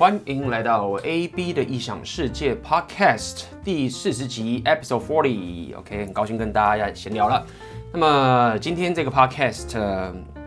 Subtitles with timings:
[0.00, 5.76] 欢迎来到 AB 的异想世界 Podcast 第四十集 Episode Forty。
[5.76, 7.46] OK，很高兴跟大家闲聊了。
[7.92, 9.68] 那么今天这个 Podcast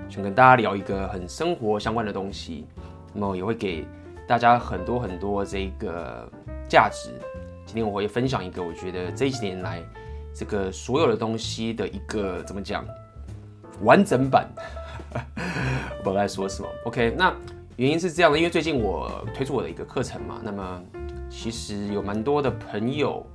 [0.09, 2.65] 想跟大家聊一个很生活相关的东西，
[3.13, 3.85] 那么也会给
[4.27, 6.27] 大家很多很多这个
[6.67, 7.11] 价值。
[7.63, 9.83] 今天我会分享一个我觉得这几年来
[10.33, 12.83] 这个所有的东西的一个怎么讲
[13.83, 14.49] 完整版。
[15.13, 16.67] 我 不知道该说什么。
[16.85, 17.31] OK，那。
[17.75, 20.83] 原因是这样的，因为最近我推出我的一个课程嘛，那么
[21.27, 23.25] 其实有蛮多的朋友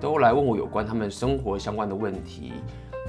[0.00, 2.52] 都来问我有关他们生活相关的问题。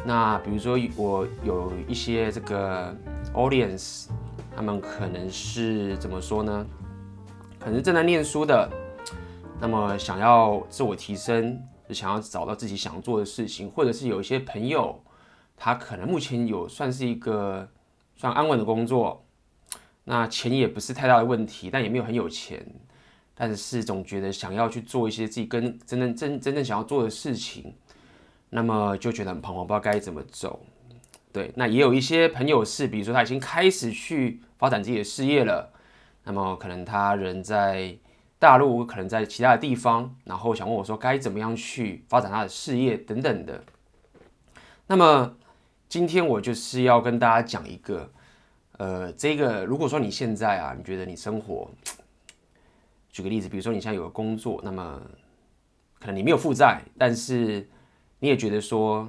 [0.03, 2.95] 那比如说我有一些这个
[3.33, 4.07] audience，
[4.55, 6.65] 他们可能是怎么说呢？
[7.59, 8.67] 可能正在念书的，
[9.61, 14.99] 那么想要自我提升，想要找到自己想做的事情，或者是有一些朋友，
[15.55, 17.67] 他可能目前有算是一个
[18.15, 19.24] 算安稳的工作。
[20.07, 22.63] 那钱也不是太大的问题，但也没有很有钱，
[23.33, 27.73] 但是总觉得想要去做一些自己跟真正真真正想要做的事情，
[28.51, 30.63] 那么就觉得很彷徨，不知道该怎么走。
[31.33, 35.73] 对，那也有一些朋友是，比如说他已经开始去发展自己的事业了，
[36.23, 37.97] 那么可能他人在
[38.37, 43.63] 大陆，可能在其他的地方，然后想问我说该怎么样去发展他的事业等等的。
[44.85, 45.35] 那么
[45.89, 48.11] 今天我就是要跟大家讲一个。
[48.77, 51.71] 呃，这个如果说你现在啊，你觉得你生活，
[53.09, 55.01] 举个例子，比如说你现在有个工作，那么
[55.97, 57.65] 可能你没有负债，但是
[58.19, 59.07] 你也觉得说，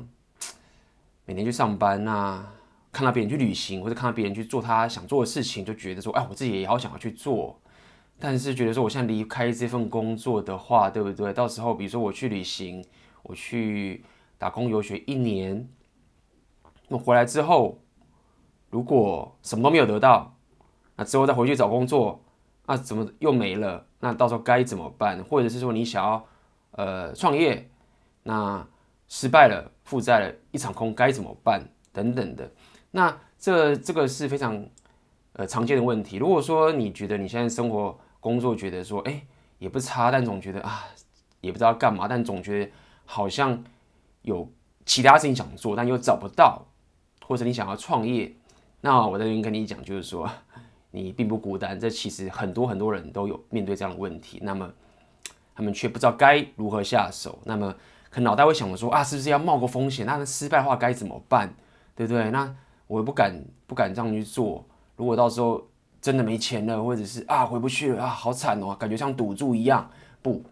[1.27, 2.55] 每天去上班啊，
[2.93, 7.61] 看到别人去旅行，或者看到别人去做他想做的事情，就觉得说，哎，我自己也好想要去做，
[8.21, 11.33] 但是觉得说，我现在离开这份工作的话，对不对？
[11.33, 12.85] 到时候比如说我去旅行，
[13.25, 14.05] 我去
[14.39, 15.69] 打工游学一年，
[16.87, 17.81] 那回来之后。
[18.71, 20.35] 如果什么都没有得到，
[20.97, 22.23] 那之后再回去找工作，
[22.67, 23.87] 那怎么又没了？
[24.01, 25.23] 那到时候该怎么办？
[25.25, 26.27] 或者是说你想要
[26.73, 27.71] 呃创业，
[28.25, 28.67] 那
[29.09, 31.63] 失败了，负债了，一场空，该怎么办？
[31.93, 32.51] 等等的。
[32.91, 34.67] 那这这个是非常
[35.35, 36.17] 呃常见的问题。
[36.17, 39.23] 如果说你觉得你现在生活工作觉得说哎
[39.59, 40.85] 也不差，但总觉得啊
[41.41, 42.73] 也不知道干嘛，但总觉得
[43.05, 43.63] 好像
[44.23, 44.51] 有
[44.85, 46.67] 其他事情想做，但又找不到，
[47.27, 48.35] 或者你想要创业。
[48.87, 50.31] 那我在这边跟你讲，就是说
[50.93, 54.71] 你并不孤单，这其实很多很多人都有面对这样的问题，那么
[55.57, 57.75] 他们却不知道该如何下手，那么
[58.11, 60.07] 可脑袋会想着说啊，是不是要冒个风险？
[60.07, 61.53] 那失败的话该怎么办？
[61.97, 62.31] 对不对？
[62.31, 62.55] 那
[62.87, 63.35] 我也不敢
[63.67, 64.65] 不敢这样去做，
[64.95, 65.67] 如果到时候
[66.01, 69.91] 真的没钱了，或者是啊回不去了啊，好惨哦，感觉像赌注一样。
[70.23, 70.45] 不，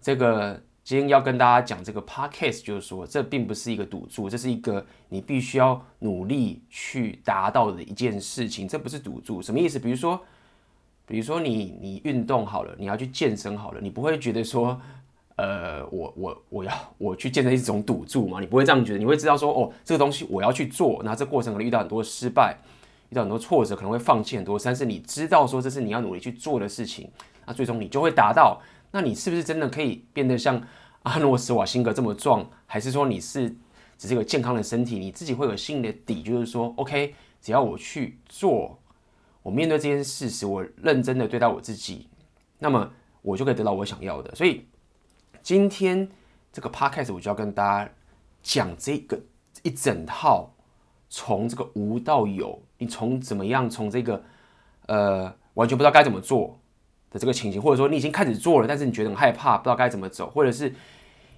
[0.00, 0.60] 这个。
[0.88, 8.66] 今天要跟大家讲这个 podcast，就是说，这并不是一个赌注，这是一个你必须要努力去达到的一件事情。
[8.66, 9.78] 这不是赌注，什么意思？
[9.78, 10.18] 比如说，
[11.04, 14.80] 比如说你你运动好了，你要去健身好了，你不会觉得说，
[15.36, 18.40] 呃，我我我要我去健身是一种赌注嘛？
[18.40, 22.56] 你不会这样觉得，你会知道说，哦，这个东西我要去做，那这过程可能遇到很多失败，
[23.10, 27.10] 遇到很多挫折，可能会放弃很多，但是你知道说这是你要努力去做的事情，
[27.44, 28.58] 那最终你就会达到。
[28.90, 30.58] 那你是不是真的可以变得像
[31.02, 32.48] 阿诺斯瓦辛格这么壮？
[32.66, 33.48] 还是说你是
[33.96, 34.98] 只是一个健康的身体？
[34.98, 38.78] 你自己会有心里的底，就是说，OK，只要我去做，
[39.42, 42.08] 我面对这件事实，我认真的对待我自己，
[42.58, 42.90] 那么
[43.22, 44.34] 我就可以得到我想要的。
[44.34, 44.66] 所以
[45.42, 46.08] 今天
[46.52, 47.90] 这个 Podcast 我就要跟大家
[48.42, 49.18] 讲这个
[49.62, 50.50] 一整套，
[51.08, 54.22] 从这个无到有，你从怎么样从这个
[54.86, 56.58] 呃完全不知道该怎么做。
[57.10, 60.74] 的这个情形，或者说你已经开始做了，但是你觉得很害怕，不知道该怎么走，或者是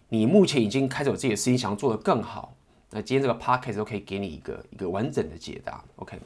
[0.09, 2.55] 你目前已经开始有自己的事情，想要做得更好，
[2.91, 5.83] 那今天这个 podcast 都可以给你一个一个完整的解答。
[5.97, 6.19] OK，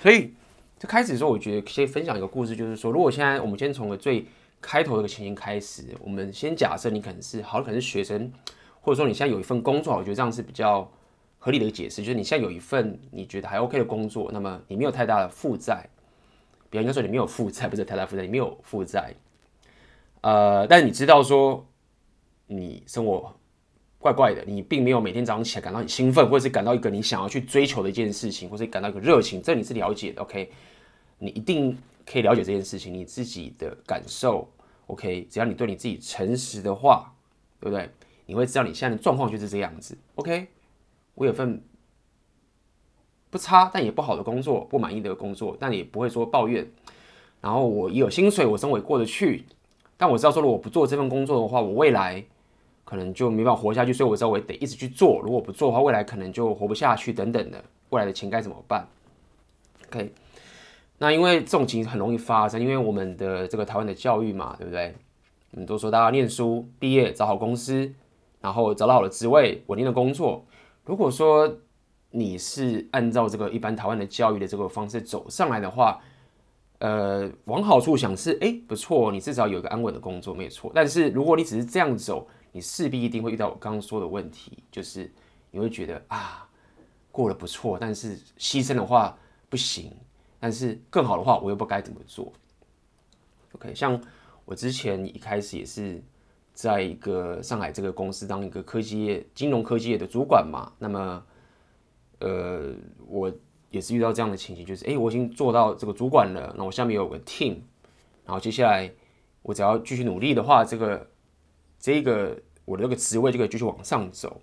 [0.00, 0.32] 所以
[0.78, 4.24] 就开始的时候，我觉得先分享一个故事，就是说，如果现在我们先从个最
[4.60, 8.30] 开头的一个情形开始，我们先假设你可能是好，可能是学生，
[8.80, 10.88] 或者说你现在有一份工作，我觉得这样是比较
[11.40, 15.84] 合理的解释，就是你现在有一份你觉得还 OK 的工作，那么你没有太大的负债。
[16.72, 19.12] 比方说你没有负债，不是太大负债，你没有负债，
[20.22, 21.66] 呃，但你知道说
[22.46, 23.30] 你生活
[23.98, 30.50] 怪怪的，你并没有每天早上起来感到很兴奋，或者是感到一个你想要去追求的一件事情，或者感到一个热情，这你是了解的，OK？
[31.18, 31.76] 你一定
[32.06, 34.50] 可以了解这件事情，你自己的感受
[34.86, 35.28] ，OK？
[35.30, 37.12] 只要你对你自己诚实的话，
[37.60, 37.90] 对不对？
[38.24, 40.48] 你会知道你现在的状况就是这样子，OK？
[41.14, 41.62] 我有份。
[43.32, 46.70] 不差，但也不好的工作，不满意的工作，但也不会说抱怨。
[47.40, 49.46] 然后我也有薪水，我生活过得去。
[49.96, 52.22] 但我知道说，如果不做这份工作的话，我未来
[52.84, 53.92] 可能就没办法活下去。
[53.92, 55.18] 所以我知道我得一直去做。
[55.22, 57.64] 如果不做的话，未来可能就活不下去等等的。
[57.88, 58.86] 未来的钱该怎么办
[59.88, 60.12] ？OK。
[60.98, 64.94] 那因为这种情很容易发生，因为我们的这个台湾的教育嘛，对不对？
[65.52, 67.90] 我们都说大家念书、毕业、找好公司，
[68.42, 70.44] 然后找到好的职位、稳定的工作。
[70.84, 71.56] 如果说
[72.14, 75.98] 你是按照这个一般台湾的教育的这个方式走上来的话，
[76.78, 80.70] 呃，往好处想是，哎，不错，你至少有一个安稳的工作，没错。
[80.74, 85.10] 但是如果你只是这样走，你势必一定会遇到我刚刚说的问题，就是
[85.50, 86.46] 你会觉得啊，
[87.10, 89.16] 过得不错，但是牺牲的话
[89.48, 89.90] 不行，
[90.38, 92.30] 但是更好的话我又不该怎么做。
[93.52, 93.98] OK，像
[94.44, 96.02] 我之前一开始也是
[96.52, 101.24] 在一个上海这个公司当一个科技业、金融科技业的主管嘛，那么。
[102.22, 102.72] 呃，
[103.08, 103.32] 我
[103.70, 107.56] 也是遇到这样的情形，就是哎，我已经做到这个主管了，那我下面有个 team，
[108.24, 108.88] 然后接下来
[109.42, 111.10] 我只要继续努力的话，这个
[111.80, 114.40] 这个我的这个职位就可以继续往上走。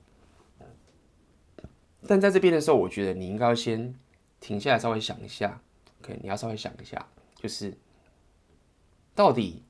[2.05, 3.95] 但在这边的时候，我觉得你应该要先
[4.41, 5.61] 停下来，稍微想一下
[6.01, 7.73] ，OK，你要稍微想一下，就是
[9.15, 9.63] 到底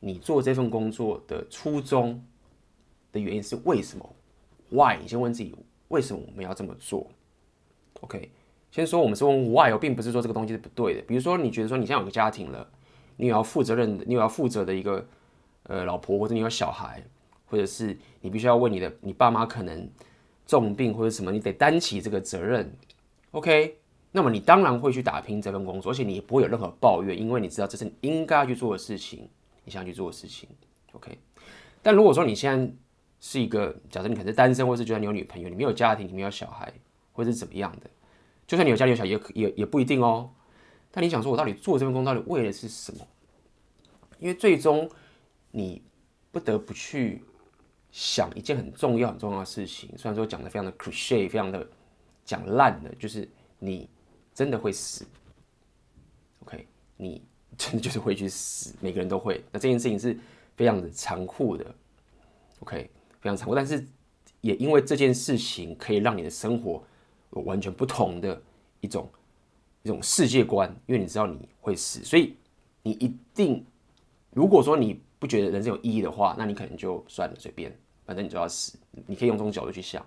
[0.00, 2.24] 你做这份工作的初衷
[3.12, 4.16] 的原因是为什么
[4.70, 4.98] ？Why？
[4.98, 5.54] 你先问自己。
[5.92, 7.06] 为什么我们要这么做
[8.00, 8.30] ？OK，
[8.70, 11.02] 先说我们是问 why 哦，并不是说这个东西是不对的。
[11.02, 12.66] 比如说，你觉得说你现在有个家庭了，
[13.16, 15.06] 你有要负责任的，你有要负责的一个
[15.64, 17.04] 呃老婆，或者你有小孩，
[17.44, 19.86] 或者是你必须要为你的你爸妈可能
[20.46, 22.74] 重病或者什么，你得担起这个责任。
[23.32, 23.76] OK，
[24.12, 29.28] 那么你当然会去打拼这份工作，而且你也不会有任何抱怨，因为你知道这是你应该要去做的事情，
[29.64, 30.48] 你想要去做的事情。
[30.92, 31.18] OK，
[31.82, 32.74] 但如果说你现在
[33.24, 36.70] 是一个假设你可能是单身，或是觉得你有女朋友，你没有家庭，你没有小孩，
[37.12, 37.88] 或者是怎么样的，
[38.48, 40.28] 就算你有家庭有小孩，也也也不一定哦。
[40.90, 43.06] 但你想说，我到底做这份工到底为的是什么？
[44.18, 44.90] 因为最终
[45.52, 45.80] 你
[46.32, 47.22] 不得不去
[47.92, 49.88] 想一件很重要很重要的事情。
[49.96, 51.64] 虽然说讲的非常的 cliche，非常的
[52.24, 53.28] 讲烂的，就是
[53.60, 53.88] 你
[54.34, 55.06] 真的会死。
[56.40, 56.66] OK，
[56.96, 57.22] 你
[57.56, 59.44] 真的就是会去死，每个人都会。
[59.52, 60.18] 那这件事情是
[60.56, 61.72] 非常的残酷的。
[62.58, 62.90] OK。
[63.22, 63.86] 非常残酷，但是
[64.42, 66.82] 也因为这件事情可以让你的生活
[67.34, 68.42] 有完全不同的
[68.80, 69.08] 一种
[69.84, 72.36] 一种世界观，因为你知道你会死，所以
[72.82, 73.64] 你一定，
[74.32, 77.74] 如果说你不觉得人生有意义的话，那你可能就算了，随便，
[78.04, 78.76] 反正你就要死。
[79.06, 80.04] 你可以用这种角度去想。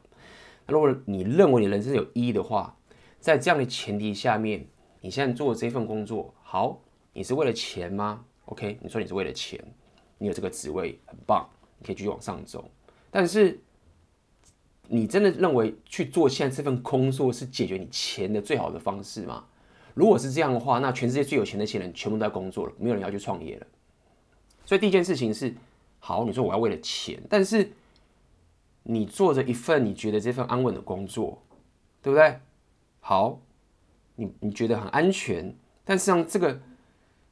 [0.67, 2.77] 那如果你认为你人生有意义的话，
[3.19, 4.67] 在这样的前提下面，
[5.00, 6.81] 你现在做这份工作，好，
[7.13, 9.57] 你是为了钱吗？OK，你说你是为了钱，
[10.17, 12.69] 你有这个职位很棒，你可以继续往上走。
[13.17, 13.57] 但是，
[14.89, 19.45] 你真的认为去做现在这份工作是解决你钱的最好的方式吗？
[19.94, 23.67] 如果是这样的话，那全世界最有钱的那些人全部都在工作了，没有人要去创业了。
[24.65, 25.56] 所以第一件事情是，
[26.00, 27.71] 好，你说我要为了钱，但是
[28.83, 31.41] 你做着一份你觉得这份安稳的工作，
[32.01, 32.38] 对不对？
[33.00, 33.39] 好，
[34.17, 36.51] 你你觉得很安全，但实际上这个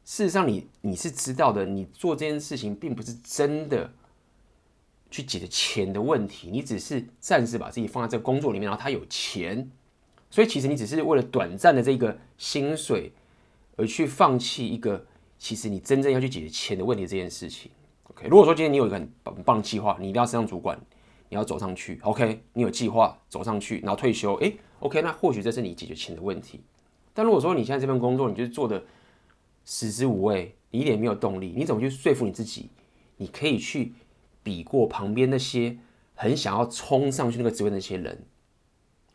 [0.05, 3.91] 事实上你你是知道的，你做这件事情并不是真的。
[5.13, 9.69] 去解决钱的问题，你只是暂时把自己放在这个工作里面，然后他有钱，
[10.31, 13.11] 所以其实你只是为了短暂的这个薪水
[13.75, 15.05] 而去放弃一个
[15.37, 17.69] 其实你真正要去解决钱的问题这件事情。
[18.05, 19.07] OK，如果说今天你有一个很
[19.43, 20.75] 棒的计划，你一定要升上主管，
[21.29, 21.99] 你要走上去。
[22.01, 26.59] OK，你有计划走上去，然后退休，诶，OK，那或许这是你解决钱的问题。
[27.13, 28.83] 但如果说你现在这份工作你就是做的
[29.63, 32.67] 食之无味，你一点没有动力，你怎么去说服你自己，
[33.17, 33.93] 你可以去？
[34.43, 35.77] 比过旁边那些
[36.13, 38.25] 很想要冲上去那个职位那些人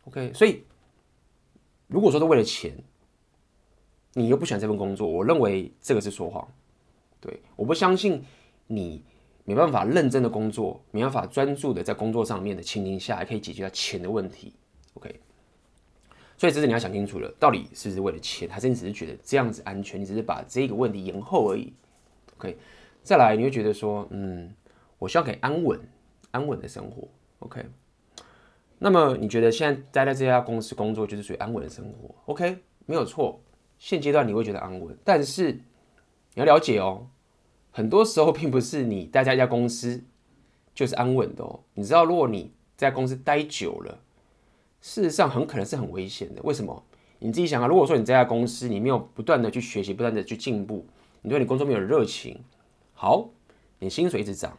[0.05, 0.63] ，OK，所以
[1.87, 2.75] 如果说都为了钱，
[4.13, 6.45] 你又不喜欢这份工作，我认为这个是说谎。
[7.21, 8.23] 对，我不相信
[8.67, 9.03] 你
[9.45, 14.53] 没办法认真的工作，没办法专注的在工作上面的情形下，还可以解决到钱的问题。
[14.95, 15.19] OK，
[16.37, 21.71] 所以这是你要想清楚了，到底是不是为了钱，还是你只是觉得这样子安全，你只是把这个问题延后而已
[22.37, 22.57] ？OK，
[23.03, 24.53] 再来你会觉得说，嗯。
[24.99, 25.79] 我希望可以安稳、
[26.31, 27.07] 安稳的生活
[27.39, 27.65] ，OK。
[28.77, 32.59] 那么你觉得现在待在这家公司工作就是属于安稳的生活，OK？
[32.85, 33.41] 没有错，
[33.77, 35.61] 现阶段你会觉得安稳，但是你
[36.35, 37.07] 要了解哦，
[37.71, 40.03] 很多时候并不是你待在一家公司
[40.73, 41.61] 就是安稳的哦。
[41.73, 43.99] 你知道，如果你在公司待久了，
[44.79, 46.41] 事实上很可能是很危险的。
[46.43, 46.83] 为什么？
[47.19, 50.85] 你自己想啊，如果说你在这家公司你没有不断的去学习、不断的去进步，
[51.21, 52.41] 你对你工作没有热情，
[52.93, 53.29] 好，
[53.79, 54.57] 你薪水一直涨。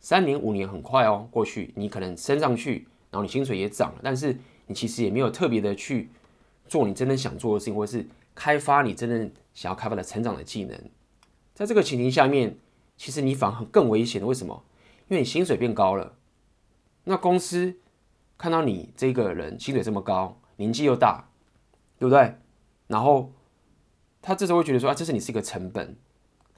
[0.00, 6.08] 三年五年很快哦，过去你可能升上去，然后你薪水也涨了，但是你其实也没有特别的去
[6.66, 10.80] 做你真正想做的事情，或是开发你真正想要开发的成长的技能。
[11.54, 12.56] 在这个情形下面，
[12.96, 14.26] 其实你反而更危险的。
[14.26, 14.64] 为什么？
[15.08, 16.16] 因为你薪水变高了，
[17.04, 17.76] 那公司
[18.38, 21.28] 看到你这个人薪水这么高，年纪又大，
[21.98, 22.34] 对不对？
[22.86, 23.32] 然后
[24.22, 25.96] 他这时候会觉得说啊，这是你是一个成本，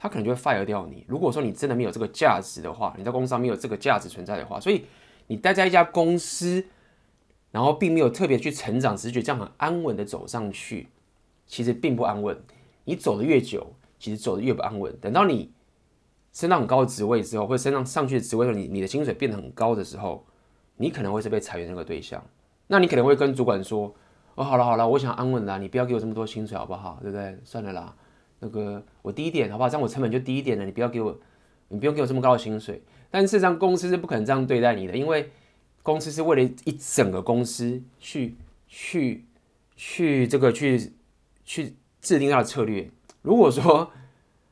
[0.03, 1.05] 他可能就会 fire 掉你。
[1.07, 4.83] 如果说你真的没有这个价值的话，你在公司上没有这个价值存在的话，所以
[5.27, 6.65] 你待在一家公司，
[7.51, 10.89] 然后并没有特别去成长，只是觉得这样很安稳的走上去，
[11.47, 12.37] 其实并不安稳。
[12.83, 13.65] 你走的越久，
[13.97, 14.93] 其实走的越不安稳。
[14.99, 15.53] 等到你
[16.33, 20.25] 升到很高的职位之后，或者升上上去的职位的时候，你你的薪水变得很高的时候，
[20.75, 22.21] 你可能会是被裁员那个对象。
[22.67, 23.95] 那你可能会跟主管说
[24.35, 26.99] ：“哦，好了好了，我想安稳啦，你不要给我这么多薪水好不好？
[27.01, 27.39] 对不对？
[27.45, 27.95] 算了啦，
[28.43, 29.69] 那个我低一点好不好？
[29.69, 30.65] 这样我成本就低一点了。
[30.65, 31.17] 你不要给我，
[31.69, 32.81] 你不用给我这么高的薪水。
[33.09, 35.31] 但事实上，公司是不可能这样对待你的，因为
[35.81, 38.35] 公司是为了一整个公司去
[38.67, 39.23] 去
[39.77, 40.91] 去这个去
[41.45, 42.89] 去制定他的策略。
[43.21, 43.91] 如果说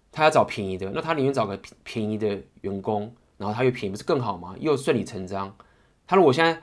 [0.09, 4.55] 他要找便宜的，那他宁愿找个便宜的员工，然后他又便宜，不是更好吗？
[4.59, 5.53] 又顺理成章。
[6.07, 6.61] 他如果现在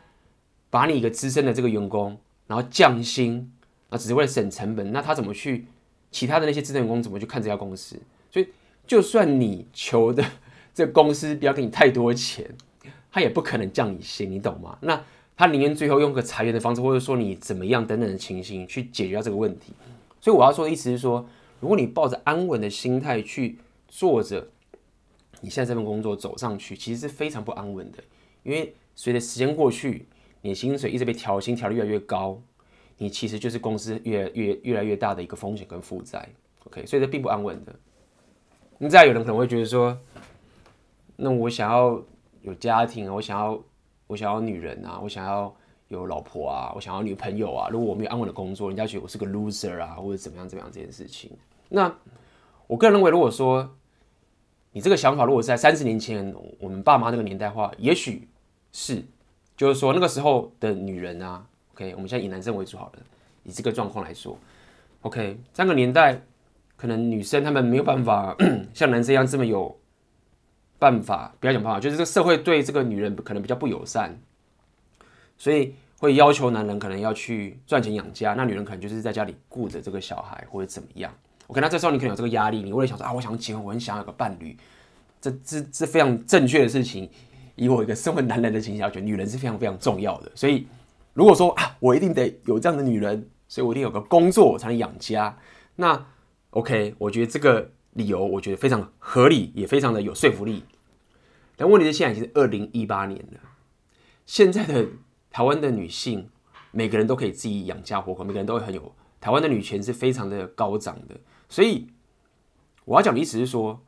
[0.70, 3.52] 把你一个资深的这个员工，然后降薪，
[3.90, 5.66] 那，只是为了省成本，那他怎么去？
[6.10, 7.96] 其他的那些资深员工怎么去看这家公司？
[8.30, 8.48] 所以，
[8.86, 10.24] 就算你求的
[10.74, 12.48] 这公司不要给你太多钱，
[13.10, 14.78] 他也不可能降你薪，你懂吗？
[14.82, 15.04] 那
[15.36, 19.72] 他宁愿最后用个裁员的方式，或者说你怎么样等等的情形去解决掉这个问题。
[20.20, 21.28] 所以我要说的意思是说，
[21.60, 24.48] 如果你抱着安稳的心态去做着
[25.40, 27.98] 你现在这份工作走上去，其实是非常不安稳的，
[28.42, 30.06] 因为随着时间过去。
[30.40, 32.40] 你的薪水一直被调薪，调得越来越高，
[32.98, 36.28] 你其实就是公司越越越来越大的一个风险跟负债。
[36.64, 37.74] OK，所以这并不安稳的。
[38.76, 39.96] 你再有人可能会觉得说，
[41.16, 42.02] 那我想要
[42.42, 43.62] 有家庭，我想要
[44.06, 45.54] 我想要女人啊，我想要
[45.88, 47.68] 有老婆啊，我想要女朋友啊。
[47.70, 51.30] 如果我没有安稳的工作，人家觉得我是个 loser 啊，或者怎么样怎么样这件事情。
[51.68, 51.94] 那
[52.66, 53.76] 我个人认为，如果说
[54.72, 58.28] 你这个想法如果是在三十年前我们爸妈那个年代的话，也许
[58.72, 59.02] 是。
[59.56, 61.44] 就是说那个时候的女人啊
[61.78, 62.98] ，OK，我们现在以男生为主好了。
[63.44, 64.36] 以这个状况来说
[65.02, 66.20] ，OK，这个年代
[66.76, 68.36] 可能女生她们没有办法
[68.74, 69.78] 像男生一样这么有
[70.78, 74.18] 办法，不要讲办法，就是这个社会对这个女人可能比较不友善，
[75.38, 81.12] 所以会要求男人可能要去赚钱养家，那女人可能就是在家里顾着这个小孩或者怎么样。
[81.46, 84.56] OK，那这时候你可能有这个压力，你为了想说啊，我想结婚，我很想要有个伴侣，
[85.20, 87.08] 这这这非常正确的事情。
[87.54, 90.30] 以我一个身为男人的形象，觉得女人是非常非常重要的。
[90.34, 90.66] 所以，
[91.14, 95.38] 如果说啊，我一定得有这样的女人，所以我一定有个工作才能养家。
[95.76, 96.06] 那
[96.50, 100.64] OK，我觉得这个理由我觉得非常合理，也非常的有说服力。
[101.56, 103.40] 但问题是，现在已经是二零一八年了，
[104.26, 104.86] 现在的
[105.30, 106.28] 台湾的女性，
[106.70, 111.16] 每个人都可以自己养家活口，每个人都会很有台湾的女权是非常的高涨的。
[111.48, 111.88] 所以，
[112.84, 113.82] 我要讲的意思是说，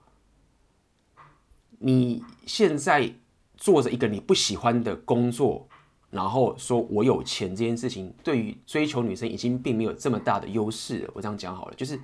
[1.79, 3.15] 你现在。
[3.63, 5.69] 做着一个你不喜欢的工作，
[6.11, 11.09] 然后说我有钱这件事情，对于追求女生已经并没有这么大的优势。
[11.15, 11.99] 我这样讲好了，就是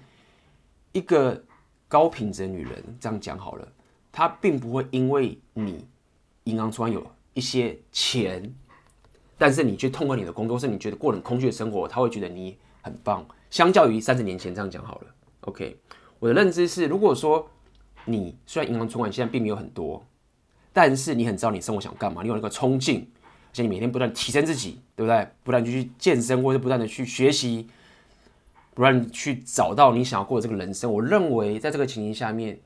[0.92, 1.42] 一个
[1.88, 3.66] 高品质的女人，这样讲好了，
[4.12, 5.84] 她并不会因为你
[6.44, 8.54] 银行突然有一些钱，
[9.36, 13.26] 但是你去通过你的工作，是你觉得过很空虚的生活，她会觉得你很棒。
[13.50, 15.06] 相较于三十年前这样讲好了
[15.40, 15.76] ，OK，
[16.20, 17.48] 我的认知是，如果说
[18.04, 20.04] 你虽然银行存款现在并没有很多。
[20.72, 23.10] 但是你很知道你生活想干嘛，你有那个冲劲，
[23.56, 25.26] 而且你每天不断提升自己，对不对？
[25.42, 27.66] 不断去健身，或者不断的去学习，
[28.74, 30.92] 不断去找到你想要过的这个人生。
[30.92, 32.58] 我认为在这个情形下面，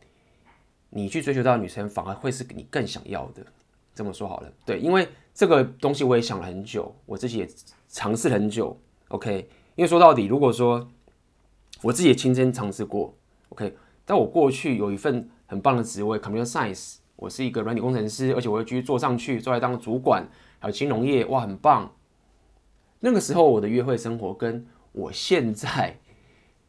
[0.88, 3.46] 你去追求到的女生，反而会是你更想要的。
[3.94, 7.48] 这么说好了，对，因为这个东西我也想了很久，我自己也
[7.88, 8.76] 尝试很久。
[9.10, 10.88] OK，因为说到底，如果说
[11.82, 13.14] 我自己也亲身尝试过
[13.50, 16.96] ，OK，但我过去有一份很棒的职位，Computer Science。
[17.14, 20.26] 我是一个软体工程师，而且我会继续做上去，做来当主管，
[20.60, 21.92] 还有金融业，哇，很棒。
[23.00, 25.98] 那个时候我的约会生活跟我现在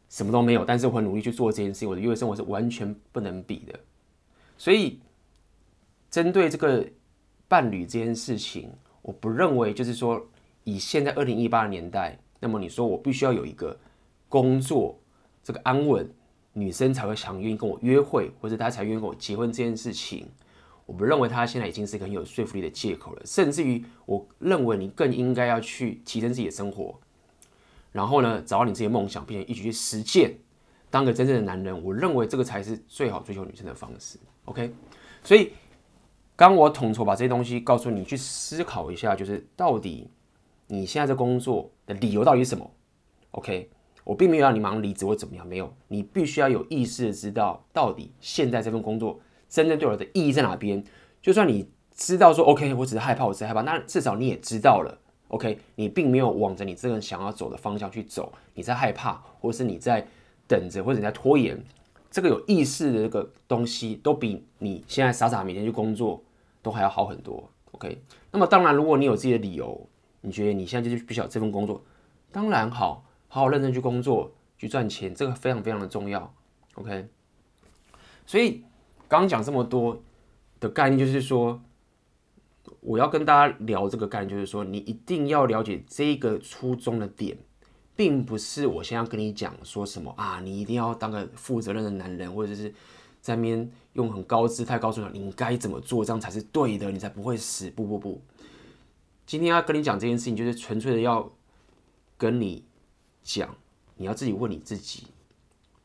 [0.08, 3.78] 什么都没有，但是我很努力去做这件事情，我的约会生活是完全不能比的。
[4.58, 4.98] 所以，
[6.10, 6.84] 针对这个
[7.46, 8.68] 伴侣这件事情，
[9.02, 10.20] 我不认为就是说
[10.64, 13.78] 以现在二零一八年代，那么你说我必须要有一个
[14.28, 14.98] 工作，
[15.44, 16.12] 这个安稳。
[16.54, 20.28] 女生才会想愿意跟我约会，或者她才愿意跟我结婚这件事情，
[20.92, 23.22] 我不认为他现在已经是一个很有说服力的借口了。
[23.24, 27.00] 甚至于，我认为你更应该要去提升自己的生活，
[27.92, 30.36] 然后呢，找到你自己的梦想，并且一起去实践，
[30.90, 31.82] 当个真正的男人。
[31.82, 34.18] 我认为这个才是最好追求女生的方式。
[34.44, 34.70] OK，
[35.24, 35.54] 所以
[36.36, 40.10] 刚我统筹把这些东西告诉你，去思考一下，就是到底
[40.66, 42.70] 你现在这工作的理由到底是什么
[43.30, 43.70] ？OK。
[44.04, 49.20] 我并没有让你马上离职或怎么样，没有，你必须要有意识的知道，到底现在这份工作
[49.52, 50.82] 真正对我的意义在哪边。
[51.20, 60.08] 就算你知道说，OK，我只是害怕，我只是害怕，那至少你也知道了，OK，你并没有往着你这个想要走的方向去走，你在害怕，或是你在
[60.48, 61.62] 等着或者你在拖延，
[62.10, 66.24] 这个有意识的这个东西，都比你现在傻傻每天去工作
[66.62, 67.48] 都还要好很多。
[67.72, 69.86] OK，那么当然，如果你有自己的理由，
[70.22, 71.84] 你觉得你现在就是必须要这份工作，
[72.30, 76.34] 当然好，好好认真去工作去赚钱，这个非常非常的重要。
[76.74, 77.06] OK，
[78.24, 78.64] 所以
[79.12, 80.02] 刚刚讲这么多
[80.58, 81.60] 的概念，就是说。
[82.80, 87.36] 我要跟大家聊这个概念，就是说，你一定要了解这个初衷的点，
[87.94, 92.72] 并不是我现在要跟你讲说什么啊，你一定要当个负责任的男人，或者是
[93.20, 97.68] 在面用很高姿态告诉你你该怎么做，这样才是对的，你才不会死。
[97.70, 98.20] 不不不，
[99.26, 101.30] 今天要跟你讲这件事情，就是纯粹的要
[102.16, 102.64] 跟你
[103.22, 103.54] 讲，
[103.96, 105.08] 你要自己问你自己，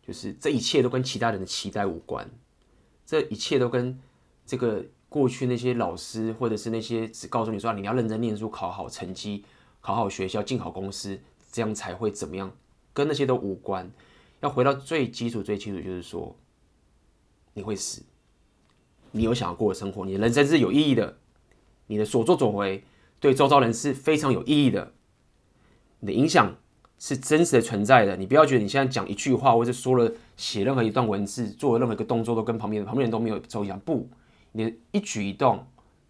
[0.05, 2.29] 就是这一切都跟其他人的期待无关，
[3.07, 3.99] 这一切都跟
[4.45, 4.85] 这个。
[5.09, 9.45] 过去那些老师，或者是那些只告诉你说你要认真念书、考好成绩、
[9.79, 11.17] 考好学校、进好公司，
[11.49, 12.51] 这样才会怎么样，
[12.93, 13.89] 跟那些都无关。
[14.41, 16.35] 要回到最基础、最基础，就是说
[17.53, 18.03] 你会死，
[19.11, 21.17] 你有想要过的生活，你的人生是有意义的，
[21.87, 22.83] 你的所作所为
[23.21, 24.91] 对周遭人是非常有意义的，
[26.01, 26.53] 你的影响
[26.99, 28.15] 是真实的存在的。
[28.17, 34.07] 你不要觉得你现在讲一句话，或者说了写任何一段文字、做任何一个动作，都跟旁边的旁边人都没有受影响，不。
[34.51, 35.65] 你一举一动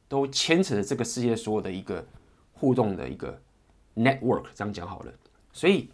[0.08, 2.06] 都牵扯着这个世界所有的一个
[2.54, 3.42] 互动的一个
[3.96, 5.12] network，这样讲好了。
[5.52, 5.90] 所以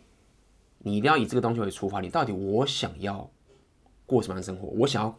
[0.79, 3.27] 你一定要以这个东西为出发，你到底我想要
[4.05, 4.67] 过什么样的生活？
[4.77, 5.17] 我想要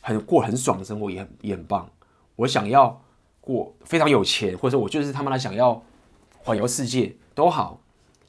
[0.00, 1.90] 很过很爽的生活，也很也很棒。
[2.36, 3.02] 我想要
[3.40, 5.82] 过非常有钱，或者说我就是他妈的想要
[6.38, 7.80] 环游世界都好。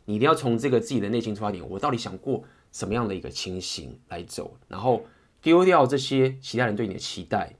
[0.07, 5.05] 你一定要从这个自己的内心出发点，我到底想过什么样的一个情形来走，然后
[5.41, 7.53] 丢掉这些其他人对你的期待。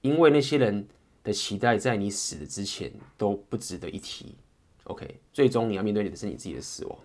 [0.00, 0.86] 因为那些人
[1.24, 4.36] 的期待在你死的之前都不值得一提
[4.84, 6.98] ，OK，最终你要面对的是你自己的死亡。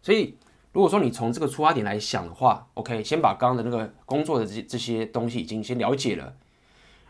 [0.00, 0.36] 所以，
[0.72, 6.34] 如果说你从这个出发点来想的话，OK，先把刚刚的那个工作的这些这些东西已经先了解了，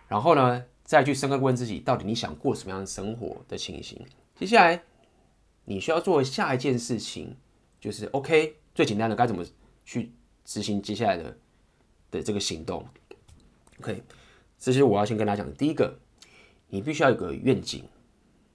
[0.08, 3.98] 然后呢，再去深刻问自己，到底你想过什么样的生活的情形。
[4.34, 4.82] 接下来
[5.64, 7.36] 你需要做下一件事情
[7.80, 9.44] 就是 OK，最简单的该怎么
[9.84, 10.12] 去
[10.44, 11.36] 执行接下来的
[12.10, 12.86] 的这个行动
[13.80, 14.02] ，OK。
[14.58, 15.52] 这是我要先跟大家讲的。
[15.56, 15.98] 第一个，
[16.68, 17.84] 你必须要有个愿景。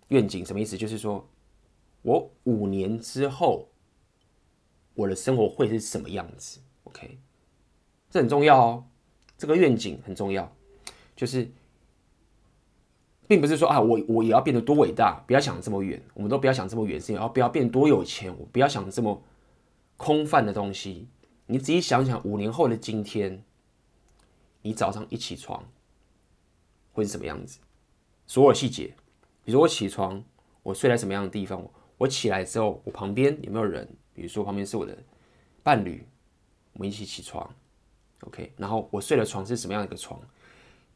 [0.08, 0.78] 愿景什么意思？
[0.78, 1.28] 就是说
[2.02, 3.68] 我五年之后，
[4.94, 7.20] 我的生活会是什么样子？OK，
[8.10, 8.86] 这很重要哦。
[9.38, 10.50] 这个愿景很重要，
[11.14, 11.52] 就是
[13.28, 16.02] 并不是说啊，我我也要变得多伟大，不要想这么远。
[16.14, 18.34] 我们都不要想这么远，是要不要变多有钱？
[18.38, 19.22] 我不要想这么
[19.98, 21.08] 空泛的东西。
[21.46, 23.44] 你仔细想想，五年后的今天，
[24.62, 25.64] 你早上一起床。
[26.94, 27.60] 会是什么样子？
[28.26, 28.88] 所有细节，
[29.44, 30.24] 比如说我起床，
[30.64, 31.64] 我睡在什么样的地方？
[31.98, 33.88] 我起来之后，我旁边有没有人？
[34.14, 34.98] 比如说旁边是我的
[35.62, 36.04] 伴侣，
[36.74, 37.48] 我们一起起床
[38.22, 38.52] ，OK。
[38.58, 40.20] 然后我睡的床是什么样的一个床？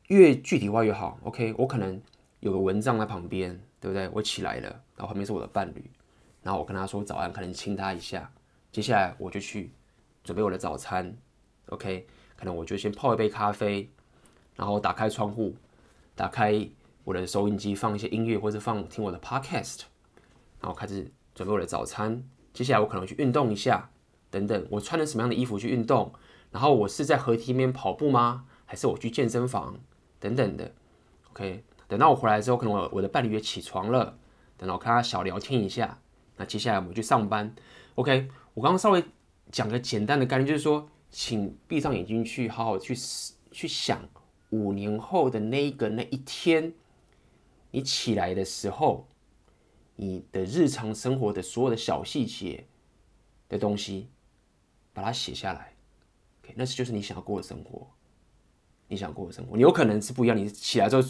[0.07, 1.53] 越具体化越好，OK。
[1.57, 2.01] 我可能
[2.41, 4.09] 有个蚊帐在旁边，对不对？
[4.11, 5.89] 我起来了，然后旁边是我的伴侣，
[6.43, 8.29] 然后我跟他说早安，可能亲他一下。
[8.71, 9.71] 接下来我就去
[10.23, 11.15] 准备我的早餐
[11.67, 12.05] ，OK。
[12.35, 13.87] 可能我就先泡一杯咖啡，
[14.55, 15.55] 然后打开窗户。
[16.15, 16.67] 打开
[17.03, 19.81] 我的收音机，放一些音乐，或者放听我的 podcast，
[20.59, 22.23] 然后开始准备我的早餐。
[22.53, 23.89] 接下来我可能去运动一下，
[24.29, 24.67] 等等。
[24.69, 26.11] 我穿了什么样的衣服去运动？
[26.51, 28.45] 然后我是在河堤边跑步吗？
[28.65, 29.79] 还是我去健身房？
[30.19, 30.71] 等等的。
[31.31, 34.17] OK，等到我回来之后，可能我我的伴侣也起床了，
[34.55, 35.99] 等到我跟他小聊天一下。
[36.37, 37.53] 那接下来我们去上班。
[37.95, 39.03] OK，我刚刚稍微
[39.51, 42.95] 讲个简单的概念，就是说，请闭上眼睛去好好去
[43.51, 44.07] 去想。
[44.51, 46.73] 五年后的那一个那一天，
[47.71, 49.05] 你起来的时候，
[49.97, 52.65] 你的日常生活的所有的小细节
[53.49, 54.07] 的东西，
[54.93, 55.73] 把它写下来。
[56.41, 57.85] OK，那是就是你想要过的生活，
[58.91, 59.55] 你想过的生活。
[59.55, 61.01] 你有可能是不一样，你起来之后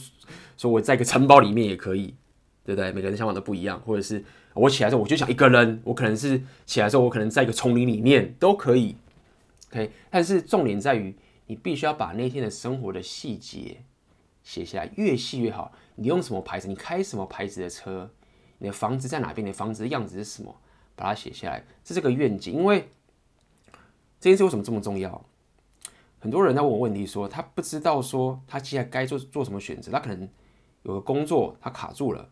[0.56, 2.16] 说我在一个城堡里面也可以，
[2.64, 2.92] 对不对？
[2.94, 8.96] 每个人想法都不一样，或者是我起来之后我就想一个人，我可能是起来之后我可能在一个丛林里面都可以。
[9.72, 11.14] OK，但是重点在于。
[11.48, 13.84] 你必须要把那天的生活的细节
[14.42, 15.74] 写下来，越细越好。
[15.96, 16.70] 你用什么牌子？
[16.70, 18.10] 你开什么牌子的车？
[18.60, 19.46] 你的房子在哪边？
[19.46, 20.56] 你的房子的样子是什么？
[20.96, 22.54] 把它写下来，这是个愿景。
[22.54, 22.88] 因为
[24.18, 25.26] 这件事为什么这么重要？
[26.22, 29.92] 很多人在问我问题说，他不知道说他接下来该做做什么选择。
[29.92, 30.30] 他可能
[30.84, 32.30] 有个工作，他卡住了。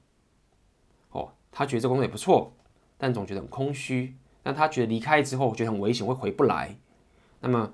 [1.10, 2.54] 哦，他觉得这工作也不错，
[2.98, 4.16] 但总觉得很空虚。
[4.42, 6.78] 但他觉得离开之后觉得很危险，会回不来。
[7.42, 7.74] 那么。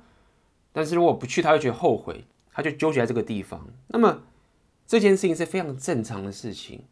[0.77, 3.65] 但是如果不去，他会觉得后悔，他就纠结在这个地方。
[3.87, 4.23] 那么
[4.85, 6.83] 这件事情是非常正常的事情。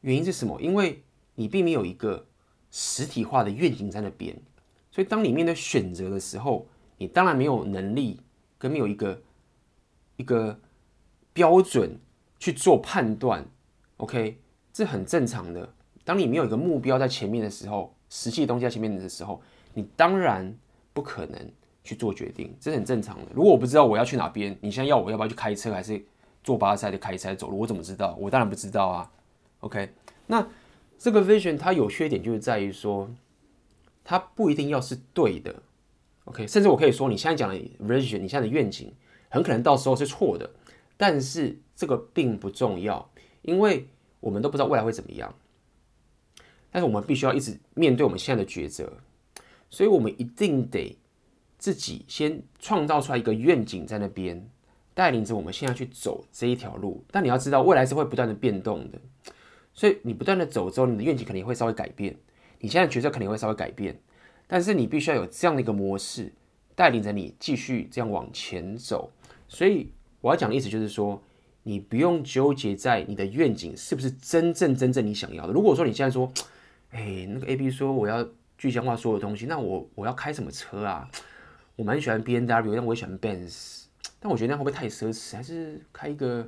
[0.00, 0.60] 原因是什么？
[0.60, 1.04] 因为
[1.36, 2.26] 你并没有一个
[2.72, 4.36] 实体化的愿景在那边，
[4.90, 6.66] 所以当你面对选择的时候，
[7.02, 8.20] 你当然没有能力
[8.56, 9.20] 跟没有一个
[10.14, 10.56] 一个
[11.32, 11.98] 标准
[12.38, 13.44] 去做判断
[13.96, 14.38] ，OK，
[14.72, 15.68] 这很正常的。
[16.04, 19.42] 当你没有一个目标在前面的时候，实际东西在前面的时候，
[19.74, 20.56] 你当然
[20.92, 21.50] 不可能
[21.82, 23.32] 去做决定，这是很正常的。
[23.34, 26.00] 如果我不知道我要去哪边，你现在要我要不要去开车，还是
[26.44, 28.14] 坐巴士，还是开车走路，我怎么知道？
[28.20, 29.10] 我当然不知道啊。
[29.58, 29.92] OK，
[30.28, 30.46] 那
[30.96, 33.10] 这个 vision 它有缺点，就是在于说，
[34.04, 35.52] 它不一定要是对的。
[36.24, 38.92] OK，甚至我可以说，你现在讲的 vision，你现在的愿景，
[39.28, 40.48] 很可能到时候是错的。
[40.96, 43.10] 但是这个并不重要，
[43.42, 43.88] 因为
[44.20, 45.34] 我们都不知道未来会怎么样。
[46.70, 48.92] 但是我们必须要一直面对我们现在的抉择，
[49.68, 50.96] 所以我们一定得
[51.58, 54.48] 自己先创造出来一个愿景在那边，
[54.94, 57.04] 带领着我们现在去走这一条路。
[57.10, 58.98] 但你要知道，未来是会不断的变动的，
[59.74, 62.16] 所以你不断的走之后，你的愿景肯定会稍微改变，
[62.60, 64.00] 你现在的抉择肯定会稍微改变。
[64.46, 66.32] 但是你必须要有这样的一个模式，
[66.74, 69.10] 带领着你继续这样往前走。
[69.48, 71.22] 所以我要讲的意思就是说，
[71.62, 75.52] 你不用纠结在你的愿景是不是真正真正你想要的。
[75.52, 76.32] 如果说你现在说，
[76.90, 78.26] 哎、那个 A B 说我要
[78.58, 81.08] 具象化所有东西，那我我要开什么车啊？
[81.74, 83.84] 我蛮喜欢 B N W，但我也喜欢 Benz，
[84.20, 85.36] 但我觉得那会不会太奢侈？
[85.36, 86.46] 还是开一个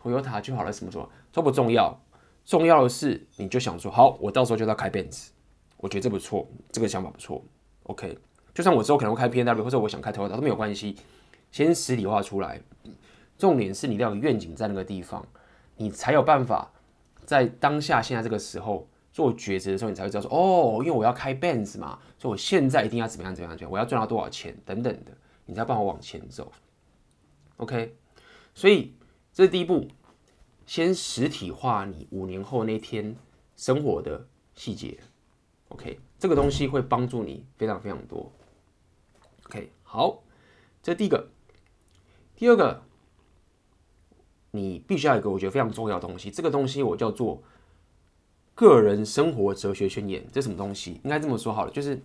[0.00, 0.72] Toyota 就好了？
[0.72, 2.00] 什么什么都不重要，
[2.46, 5.28] 重要的是你就想说，好，我到时候就要开 Benz，
[5.84, 7.44] 我觉得这不错，这个想法不错。
[7.82, 8.16] OK，
[8.54, 10.96] 就算我之后可能会开 PNW 或者我想开 Toyota 都没有关系，
[11.52, 12.58] 先实体化出来。
[13.36, 15.22] 重点是你要有愿景在那个地方，
[15.76, 16.72] 你才有办法
[17.26, 18.88] 在当下现在这个时候。
[19.12, 25.12] 做抉择的时候，你才会知道说哦，因为我要开 Benz 嘛，所以我现在一定要怎么样怎么样，我要赚到多少钱等等的，
[25.46, 26.50] 你才帮我往前走。
[27.58, 27.94] OK，
[28.56, 28.92] 所以
[29.32, 29.86] 这是第一步，
[30.66, 33.14] 先实体化你五年后那天
[33.54, 34.98] 生活的细节。
[35.74, 38.32] OK，这个东西会帮助你非常非常多。
[39.46, 40.22] OK，好，
[40.82, 41.28] 这第一个。
[42.34, 42.82] 第二个，
[44.50, 47.42] 你必须要有一个我觉得非常重要的东西，这个东西我叫做。
[48.56, 51.00] 个人生活哲学宣言，这什么东西？
[51.02, 52.00] 应该这么说好了，就是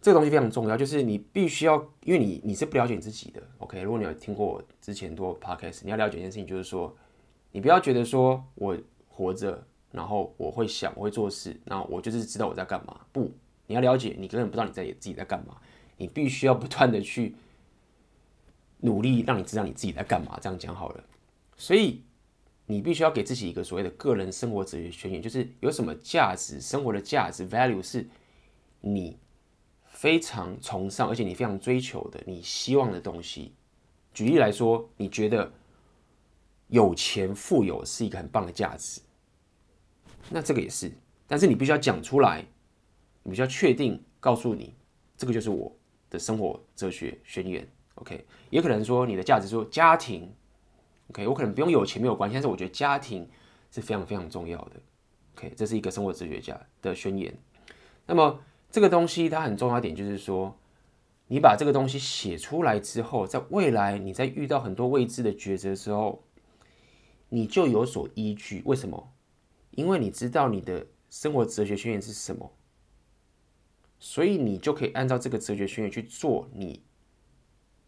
[0.00, 3.40] 这个东西非常重要，就是你必须要，因为你你是不了解你自己的。
[3.58, 6.92] OK，如果你有听过我之前多 podcast，你要了解一件事情，就是说，
[7.52, 13.00] 你不要觉得说我活着，然后我会想，我会做事，然后我就是知道我在干嘛。
[13.12, 13.32] 不，
[13.66, 15.56] 你要了解，你根本不知道你在自己在干嘛。
[15.96, 17.36] 你必须要不断的去
[18.78, 20.38] 努力，让你知道你自己在干嘛。
[20.42, 21.04] 这样讲好了，
[21.56, 22.02] 所以。
[22.66, 28.08] 你必须要给自己一个所谓的个人生活哲学宣言，就是有什么价值，生活的价值 value 是
[28.80, 29.18] 你
[29.84, 33.52] 非常崇尚，而且你非常追求的，你希望的东西。
[34.14, 35.52] 举例来说，你觉得
[36.68, 39.02] 有钱富有是一个很棒的价值，
[40.30, 40.90] 那这个也是，
[41.26, 42.44] 但是你必须要讲出来，
[43.22, 44.74] 你必须要确定告诉你，
[45.16, 45.70] 这个就是我
[46.10, 47.66] 的生活哲学宣言。
[47.96, 50.32] OK，也可能说你的价值说家庭。
[51.10, 53.28] OK，我可能不用有钱没有关系，但是我觉得家庭
[53.70, 54.72] 是非常非常重要的。
[55.36, 57.32] OK，这是一个生活哲学家的宣言。
[58.06, 60.56] 那么这个东西它很重要点就是说，
[61.28, 66.24] 你把这个东西写出来之后，在未来你在遇到很多未知的抉择的时候，
[67.28, 68.62] 你就有所依据。
[68.64, 69.12] 为什么？
[69.76, 72.52] 因为你知道你的生活哲学宣言是什么，
[73.98, 76.82] 所以你就可以按照这个哲学宣言去做你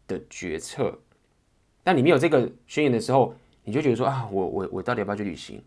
[0.07, 0.99] 的决策。
[1.83, 5.61] 但你没有这个宣言的时候，你就觉得说啊，我我我到底要不要去旅行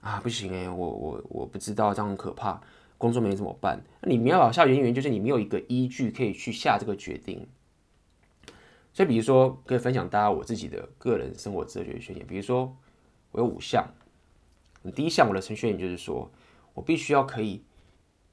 [0.00, 0.20] 啊？
[0.20, 2.60] 不行诶，我我我不知道，这样很可怕，
[2.98, 3.82] 工作没怎么办？
[4.02, 7.46] 那你没有下原因，就是你没有一个依据可以去下这个决定。
[8.92, 12.26] 所以，比如说，可以分享大家我自己的个人生活哲学宣言。
[12.26, 12.76] 比如说，
[13.30, 13.86] 我有五项。
[14.92, 16.30] 第一项，我的程序员就是说
[16.74, 17.62] 我必须要可以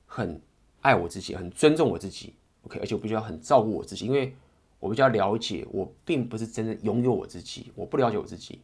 [0.06, 0.41] 很
[0.82, 2.34] 爱我自己，很尊重我自己。
[2.63, 4.36] OK，而且我必须要很照顾我自己，因为。
[4.78, 8.60] 我比较了解，我并不是真正拥有我自己，我不了解我自己，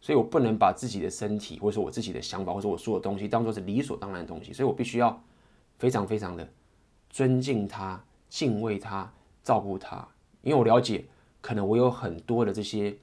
[0.00, 5.22] 所以我不能把自己的身体，或者说我自己的想法，或者我说的东西，当做是理所当然的东西，所以我必须要
[5.78, 6.48] 非常非常的
[7.08, 9.12] 尊敬他、敬畏他、
[9.44, 10.08] 照顾他，
[10.42, 11.04] 因为我了解，
[11.40, 12.96] 可能我有很多的这些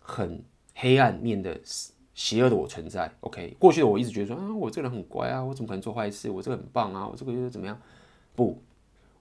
[0.00, 0.42] 很
[0.74, 1.60] 黑暗面的
[2.14, 3.12] 邪恶的我存在。
[3.20, 6.30] OK，过去的我一直觉得说啊，我这个人很乖啊，我怎么可能做坏事？
[6.30, 7.78] 我这个很棒啊，我这个又怎么样？
[8.34, 8.62] 不。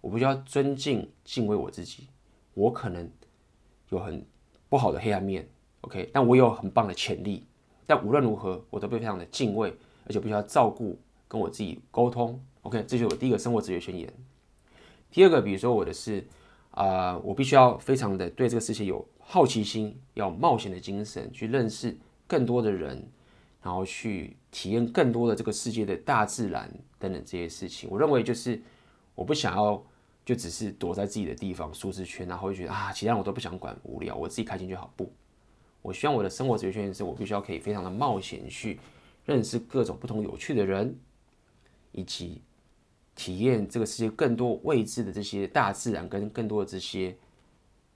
[0.02, 2.10] 我不需要尊敬、敬畏我自己。
[2.56, 3.10] 我可能
[3.88, 4.26] 有很
[4.68, 5.48] 不好的黑暗面
[5.80, 7.46] ，OK，但我有很棒的潜力。
[7.88, 9.74] 但无论如何，我都被非常的敬畏，
[10.06, 14.12] 而且必须要照顾，跟我自己沟通，OK，这就是我第一个生活哲学宣言。
[15.10, 16.28] 第二个，比如说我的是
[16.72, 21.98] 啊、我必须要非常的对这个世界有好奇心，要冒险的精神，去认识
[22.34, 23.08] 更多的人，
[23.62, 27.90] 然后去体验更多的这个世界的大自然等等这些事情。
[27.92, 28.62] 我认为就是
[29.16, 29.84] 我不想要。
[30.26, 34.90] 就只是躲在自己的地方舒适圈，然后会觉得啊，其他人我都不想管，无聊，我自己开心就好。
[34.96, 35.12] 不，
[35.82, 38.80] 我希望我的生活哲学圈是我必须要可以非常的冒险去
[39.26, 40.98] 认识各种不同有趣的人，
[41.92, 42.42] 以及
[43.16, 47.14] 体验这个世界更多未知的这些大自然跟更多的这些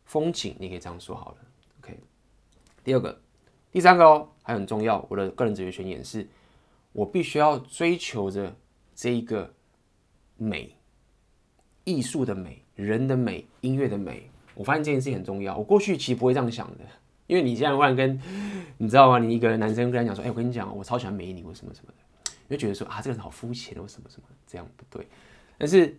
[0.04, 0.54] 风景。
[0.60, 1.38] 你可以这样说好了。
[1.80, 1.98] OK，
[2.84, 3.18] 第二个、
[3.78, 6.28] 第三个哦，还很重要，我的个人哲学宣言是，
[6.94, 8.56] 我必须要追求着
[8.96, 9.54] 这一个
[10.36, 10.76] 美。
[11.84, 15.56] 艺术的美，人的美，音乐的美，我发现这件事情很重要。
[15.56, 16.86] 我过去其实不会这样想的，
[17.28, 18.20] 因为你现在忽然跟
[18.80, 19.20] 你知道吗？
[19.20, 25.08] 你一个男生跟他讲说：“哎、我跟你讲，我超喜欢美女，或什么什么的。”你就觉得说：“啊，这个人好肤浅，或什么什么，这样不对。”
[25.60, 25.96] 但是，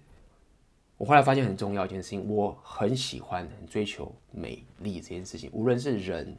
[0.96, 6.36] 我后来发现很重要一件事情，我很喜欢、很追求美丽这件事情，无论是人、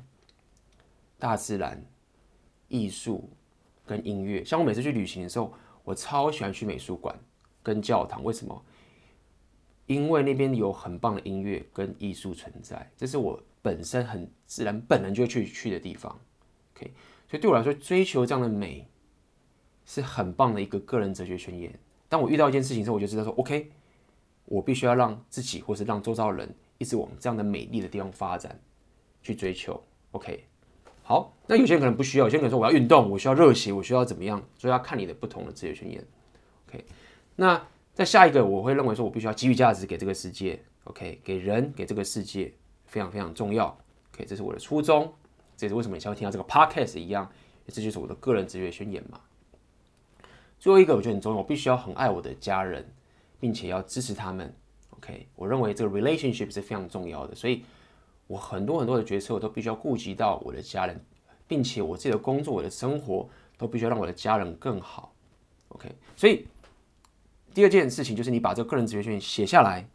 [1.20, 1.86] 大自然、
[2.70, 3.30] 艺术
[3.86, 4.44] 跟音乐。
[4.44, 5.54] 像我每次去旅行的时候，
[5.84, 7.16] 我超喜欢去美术馆
[7.62, 8.66] 跟教堂，为什么？
[9.86, 16.20] 因为那边有很棒的音乐跟艺术存在，这是我本身很自然、本能就会去去的地方。
[16.76, 16.94] OK，
[17.28, 18.88] 所以对我来说，追求这样的美
[19.86, 21.74] 是很棒的一个个人哲学宣言。
[22.08, 23.72] 当我遇到一件事情之后，我就知道说，OK，
[24.46, 28.62] 我必须要让自己或是让周遭人一直往这样的美丽的地方发展，
[29.24, 29.84] 去追求。
[30.12, 30.46] OK，
[31.10, 34.40] 好，那有些人可能不需要，有些人可能说我要运动，我需要热血，我需要怎么样？
[34.56, 36.06] 所以要看你的不同的职业宣言。
[36.68, 36.86] OK，
[37.36, 37.62] 那。
[37.92, 42.54] 在下一个，我会认为说，我必须要给予价值给这个世界，OK，给人，给这个世界，
[42.86, 43.78] 非常非常重要
[44.14, 45.14] ，OK，这是我的初衷，
[45.58, 47.30] 这也是为什么你才会听到这个 Podcast 一样，
[47.68, 49.20] 这就是我的个人职业宣言嘛。
[50.60, 52.90] 最后一个，我觉得很重要，我必须要很爱我的家人，
[53.38, 54.56] 并且要支持他们
[54.92, 57.66] ，OK，我认为这个 relationship 是非常重要的，所以
[58.30, 61.04] 我很多很多的决策，我都必须要顾及到我的家人，
[61.48, 65.12] 并且我自己的工作、我的生活，都必须要让我的家人更好
[65.70, 66.46] ，OK，所以。
[67.52, 69.90] 第二件事情就是你把这个个人职业宣言写下来，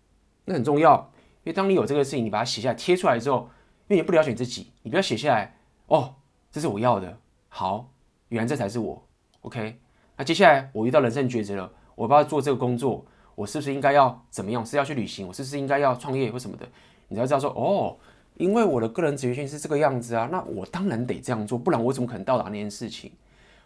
[0.45, 1.09] 那很重要，
[1.45, 3.49] 因为当你有这个事情，你把它写下来贴出来之后，
[3.87, 6.17] 因为你不了解你自己，你不要写下来哦，
[6.51, 7.17] 这是我要的，
[7.49, 7.89] 好，
[8.29, 9.01] 原来这才是我
[9.43, 9.79] ，OK。
[10.17, 14.67] 那接下来我遇到人生抉择了，我不要做这个工作，我是不是应该要怎么样？
[14.67, 15.29] 是要去旅行？
[15.29, 16.69] 我是不是应该要创业或什么的？
[17.07, 17.97] 你要知道说哦，
[18.37, 23.13] 因为我的个人哲学宣言是这个样子啊，那我当然得这样做，不然我怎么可能到达那件事情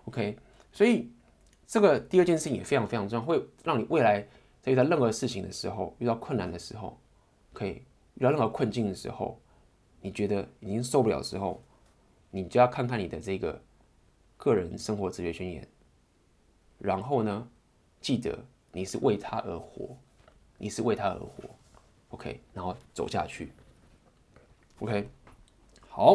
[0.05, 0.37] ？OK，
[0.73, 1.11] 所以。
[1.71, 4.27] 这个第二件事情也非常非常重要，会让你未来
[4.63, 6.99] 在遇到任何事情的时候，遇到困难的时候，
[7.53, 7.83] 可以
[8.15, 9.39] 遇到任何困境的时候，
[10.01, 11.63] 你觉得已经受不了的时候，
[12.31, 13.61] 你就要看看你的这个
[14.39, 15.69] 个人生活哲学宣言，
[16.79, 17.47] 然后呢，
[18.01, 18.39] 记得
[18.73, 19.95] 你是为他而活，
[20.57, 21.51] 你是为他而活
[22.09, 23.53] ，OK，然后走下去
[24.81, 25.09] ，OK，
[25.89, 26.15] 好，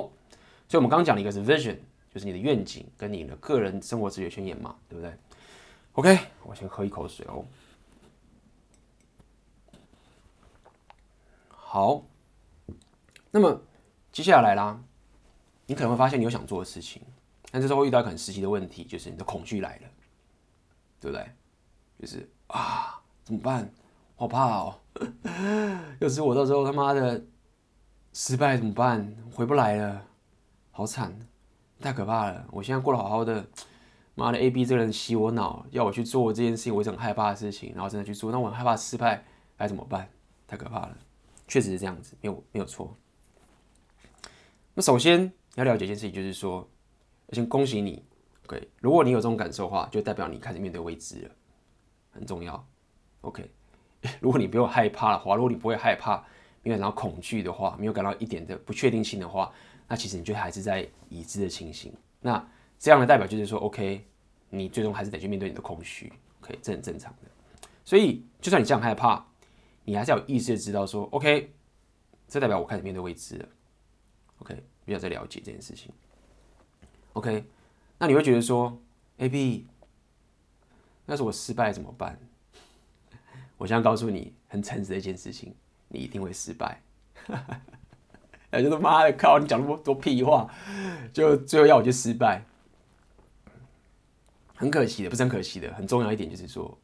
[0.68, 1.78] 所以我们刚刚讲了一个是 vision，
[2.14, 5.14] 就是你的愿景跟你的个人生活哲学宣言嘛，对不对
[5.94, 7.46] ？OK，我先喝一口水哦。
[11.50, 12.04] 好，
[13.32, 13.62] 那么
[14.12, 14.82] 接下来啦，
[15.66, 17.02] 你可能会发现你有想做的事情，
[17.52, 19.88] 但这时候遇到一个很实际的问题，就是你的恐惧来了，
[21.00, 21.26] 对不对？
[22.00, 23.72] 就是啊，怎么办？
[24.16, 24.80] 好怕哦！
[26.00, 27.22] 要是我到时候他妈的
[28.14, 29.16] 失败怎么办？
[29.34, 30.06] 回不来了，
[30.70, 31.18] 好惨，
[31.82, 32.48] 太可怕了！
[32.52, 33.46] 我现在过得好好的。
[34.16, 39.26] 妈的，A B 这个人洗我脑，要我去做这件事情，我一直很害怕的事情，然后真的去做，那我很害怕失败，
[39.58, 40.08] 该怎么办？
[40.48, 40.96] 太可怕了，
[41.48, 42.96] 确实是这样子，没有没有错。
[44.76, 46.70] 那首先要了解一件事情，就是说，
[47.32, 48.06] 先恭喜你
[48.46, 51.32] ，OK，如果你有这种感受的话，就代表你开始面对未知了，
[52.12, 52.64] 很重要
[53.22, 53.52] ，OK。
[54.20, 56.24] 如果你不用害怕的话，如果你不会害怕，
[56.64, 59.54] 没有感到恐惧的话，没有感到一点的不确定性的话，
[59.88, 62.44] 那其实你就还是在已知的情形，那。
[62.80, 64.06] 这样的代表就是说，OK，
[64.50, 67.32] 你最终还是得去面对你的空虚，OK，这很正常的。
[67.86, 69.26] 所以，就算你这样害怕，
[69.86, 71.54] 你还是要有意识的知道说，OK，
[72.28, 73.48] 这代表我开始面对未知了
[74.40, 75.94] ，OK，比较在了解这件事情
[77.14, 77.46] ，OK。
[77.98, 78.78] 那你会觉得说
[79.20, 79.66] ，AB，
[81.06, 82.20] 要是我失败怎么办？
[83.58, 85.56] 我想告诉你，很诚实的一件事情，
[85.94, 86.82] 你一定会失败。
[88.50, 90.52] 哎，就是妈的靠，你讲那么多屁话，
[91.14, 92.44] 就最后要我去失败。
[94.56, 96.78] 很可惜的，不是很可惜的，很重要一点就是说，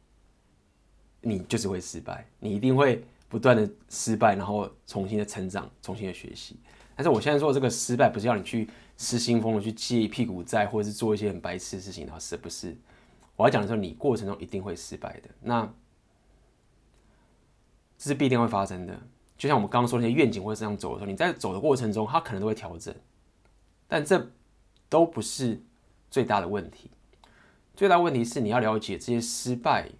[1.20, 6.58] 你就是会失败，你一定会不断的失败，然后重新的成长，重新的学习。
[6.96, 8.68] 但是我现在说的这个失败，不是要你去
[8.98, 12.76] 失心疯的去借一屁股债，或者是做一些很白痴的事情，然后是不是？
[13.36, 15.72] 我要讲的时候，你过程中一定会失败的，那
[18.00, 18.98] 这是必定会发生的。
[19.36, 22.94] 就像我们刚刚说那些愿景会这样走的时候，你在走的过程中，它可能都会调整，
[23.86, 24.30] 但这
[24.88, 25.62] 都不是
[26.10, 26.90] 最大的问题。
[27.74, 29.90] 最大问题是你要了解这些失败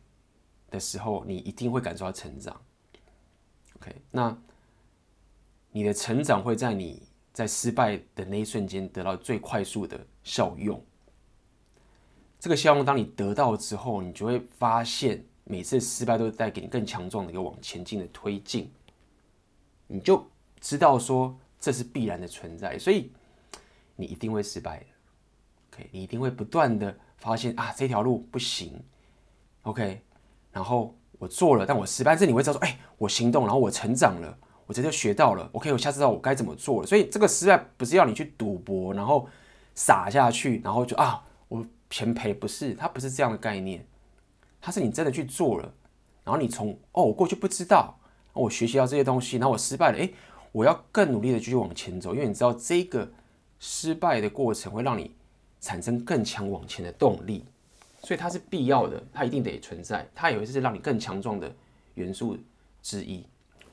[0.71, 2.59] 的时候，你一定会感受到成长。
[3.77, 4.35] OK，那
[5.73, 7.03] 你的成长会在你
[7.35, 10.83] 在失败的那一瞬间得到最快速的效用。
[12.39, 18.71] 这个效用当你得到之后，你就会发现每次失败都会带给你更强壮的一个往前进的推进。
[19.87, 20.25] 你就
[20.61, 23.11] 知道说这是必然的存在，所以
[23.97, 24.87] 你一定会失败的。
[25.73, 28.81] OK，你一定会不断的发现啊，这条路不行。
[29.63, 30.01] OK，
[30.53, 30.95] 然后。
[31.21, 32.17] 我做了，但我失败。
[32.17, 35.47] 这你会知道说，哎，我行动，然后我成长了，我这就学到了。
[35.53, 36.87] OK，我下次知道我该怎么做了。
[36.87, 39.29] 所以这个失败不是要你去赌博，然后
[39.75, 42.33] 撒下去，然后就啊，我全赔。
[42.33, 43.87] 不是，它不是这样的概念，
[44.61, 45.73] 它是你真的去做了，
[46.25, 47.99] 然后你从哦，我过去不知道，
[48.33, 50.11] 我学习到这些东西，然后我失败了，哎，
[50.53, 53.11] 我要更努力的继续往前走，因为你知道这个
[53.59, 55.15] 失败的过程会让你
[55.61, 57.45] 产生更强往前的动力。
[58.03, 61.53] 所以它是必要的，它一定得存在，它也会是让你更强壮的
[61.95, 62.35] 元素
[62.83, 63.23] 之一。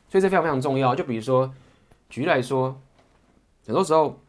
[0.10, 0.94] 所以这非常非常重要。
[0.94, 1.50] 就比如说，
[2.10, 2.78] 举例来说，
[3.66, 4.20] 很多时候，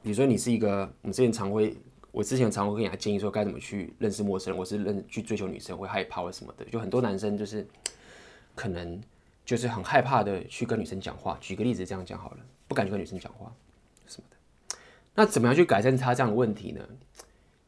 [0.00, 1.76] 比如说你是一个，我们之前常会，
[2.12, 6.64] 我之前常会跟人家建议说该怎么去认识陌生人，我是认去追求女生会害怕或什么的。
[6.66, 7.66] 就很多男生就是
[8.54, 9.00] 可能
[9.44, 11.36] 就是很害怕的去跟女生讲话。
[11.40, 13.52] 举个例子这样讲好了，不敢去跟女生讲话
[14.06, 14.76] 什么的。
[15.14, 16.86] 那怎么样去改善他这样的问题呢？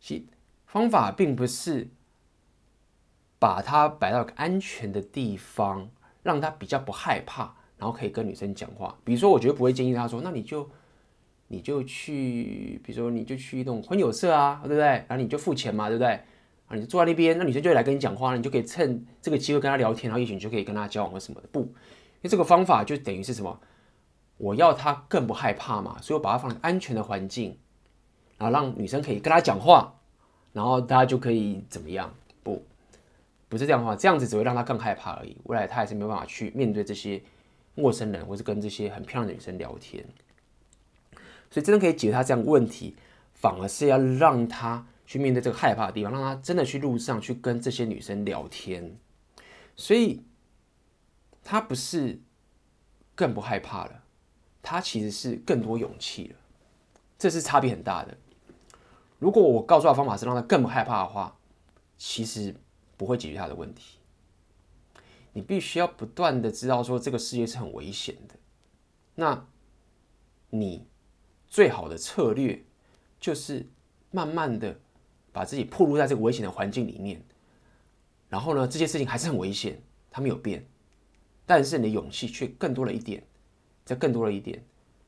[0.00, 0.26] 其。
[0.64, 1.86] 方法并不是
[3.38, 5.90] 把他摆到个安全的地方，
[6.22, 8.98] 让他比较不害怕，然后可以跟女生讲话。
[9.04, 10.66] 比如说，我绝对不会建议他说：“那你就
[11.52, 14.86] 你就去，比如说你就去一种婚友社啊，对不对？
[14.86, 16.08] 然后你就付钱嘛，对不对？
[16.66, 21.48] 啊，你就坐在那边，那女生就会来跟你讲话了，你就可以趁这个机会跟她聊天，然后也许你就可以跟她交往或什么的。
[21.52, 21.68] 不，因
[22.22, 23.60] 为这个方法就等于是什么？
[24.38, 27.58] 我要她更不害怕嘛，所以我把她放在安全的环境，
[28.38, 29.98] 然后让女生可以跟她讲话。
[30.54, 32.14] 然后大家就可以怎么样？
[32.42, 32.64] 不，
[33.50, 35.36] 不是这样的话，这样子只会让她更害怕而已。
[35.44, 37.22] 未来她还是没有办法去面对这些
[37.74, 40.02] 陌生人，或是跟这些很漂亮的女生聊天。
[41.52, 42.96] 所以真的可以解决他这样问题，
[43.34, 48.96] 反而是要让他去面对这个害怕的地方，让他真的去路上去跟这些女生聊天。
[49.76, 50.24] 所以
[51.44, 52.20] 他不是
[53.14, 54.02] 更不害怕了，
[54.62, 56.36] 他其实是更多勇气了。
[57.18, 58.16] 这是差别很大的。
[59.18, 61.36] 如果我告诉他方法是让他更不害怕的话，
[61.98, 62.54] 其实
[62.96, 63.98] 不会解决他的问题。
[65.34, 68.36] 你必须要不断的知道说这个世界是很危险的。
[69.14, 69.46] 那，
[70.50, 70.86] 你
[71.52, 72.64] 最好的策略
[73.20, 73.66] 就是
[74.10, 74.74] 慢慢的
[75.34, 77.22] 把自己暴露在这个危险的环境里面。
[78.30, 79.78] 然后呢，这些事情还是很危险，
[80.10, 80.66] 它没有变，
[81.44, 83.22] 但是你的勇气却更多了一点，
[83.84, 84.64] 再更多了一点，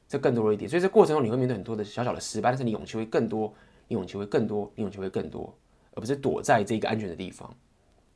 [0.06, 0.68] 再更多了一点。
[0.68, 3.54] 所以这过程中你会面对很多的小小的失败，但是你勇气会更多。
[3.88, 5.56] 你勇气会更多，你勇气会更多，
[5.94, 7.48] 而不是躲在这个安全的地方。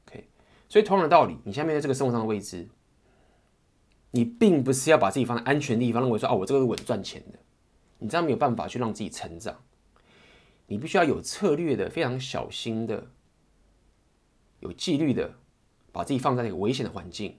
[0.06, 0.28] OK，
[0.68, 2.68] 所以同样的道理，你现在面对这个生活上的未知，
[4.10, 7.38] 你并不是要把自己放在安全的地方，认为说啊，我这个是稳赚钱的，
[7.98, 9.62] 你这样没有办法去让自己成长。
[10.66, 13.06] 你必须要有策略的，非常小心的，
[14.60, 15.34] 有纪律的，
[15.92, 17.38] 把自己放在那个危险的环境，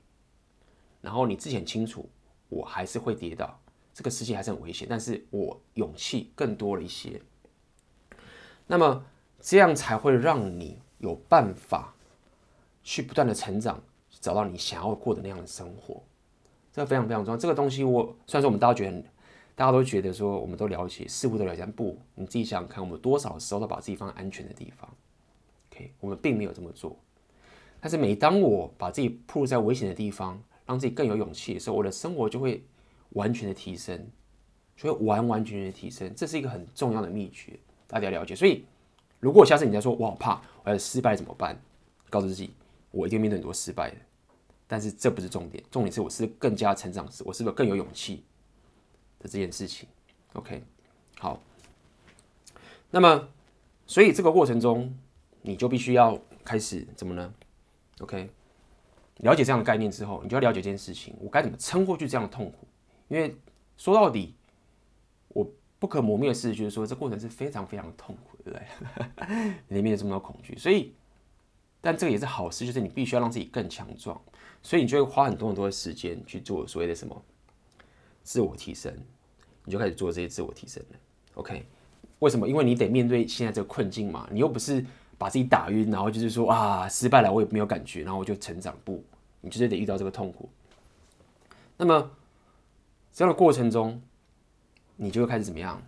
[1.01, 2.09] 然后你自己很清楚，
[2.49, 3.59] 我还是会跌倒，
[3.93, 7.21] 这个世界还是很危险，但是我勇气更多了一些。
[8.65, 9.05] 那么
[9.39, 11.93] 这样才会让你有办法
[12.81, 13.83] 去不断的成长，
[14.19, 16.03] 找到你想要过的那样的生活，
[16.73, 17.37] 这个非常非常重要。
[17.37, 19.03] 这个东西我虽然说我们大家觉得，
[19.59, 24.89] 大家都觉得说我们都了解，似乎都了解，不，你自己想想看，我们多少时候都把自己放在安全的地方
[25.69, 26.97] ，OK，我们并没有这么做。
[27.81, 32.63] 但是每当我把自己暴露在危险的地方，让自己更有勇气的时候，我的生活就会
[33.09, 34.07] 完全的提升，
[34.77, 36.09] 就会完完全全的提升。
[36.15, 37.59] 这是一个很重要的秘诀。
[37.85, 38.63] 大家了解，所以
[39.19, 41.61] 如果下次你在说我好怕，我要失败怎么办？
[42.09, 42.53] 告诉自己，
[42.91, 43.97] 我一定面对很多失败的，
[44.67, 48.23] 但是这不是重点，重点是我是更加成长时，我是不是更有勇气
[49.19, 49.87] 的这件事情
[50.33, 50.63] ？OK，
[51.19, 51.39] 好，
[52.89, 53.29] 那么
[53.85, 54.93] 所以这个过程中，
[55.41, 57.33] 你就必须要开始怎么呢
[57.99, 58.29] ？OK，
[59.17, 62.67] 了解这样的概念之后，你就要了解这件事情，我该怎么撑过去这样的痛苦？
[63.07, 63.35] 因为
[63.77, 64.33] 说到底，
[65.29, 65.47] 我。
[65.81, 69.53] 不可磨灭的事就是说，这过程是非常非常痛苦，对不对？
[69.77, 70.93] 里面有这么多恐惧，所以，
[71.79, 74.21] 但这个也是好事，就是你必须要让自己更强壮，
[74.61, 77.23] 所以你就会花很多很多的时间去做所谓的什么
[78.29, 78.95] 自我提升，
[79.65, 80.99] 你就开始做这些自我提升了。
[81.33, 81.65] OK，
[82.19, 82.47] 为什么？
[82.47, 84.85] 因为你得面对现在这个困境嘛，你又不是
[85.17, 89.03] 把自己打晕，然后就是说啊失败了，我也没有感觉，然后我就成长不，
[89.41, 90.47] 你就是得遇到这个痛苦。
[91.75, 92.11] 那么
[93.11, 93.99] 这样的过程中。
[95.01, 95.81] 你就会开始怎么样？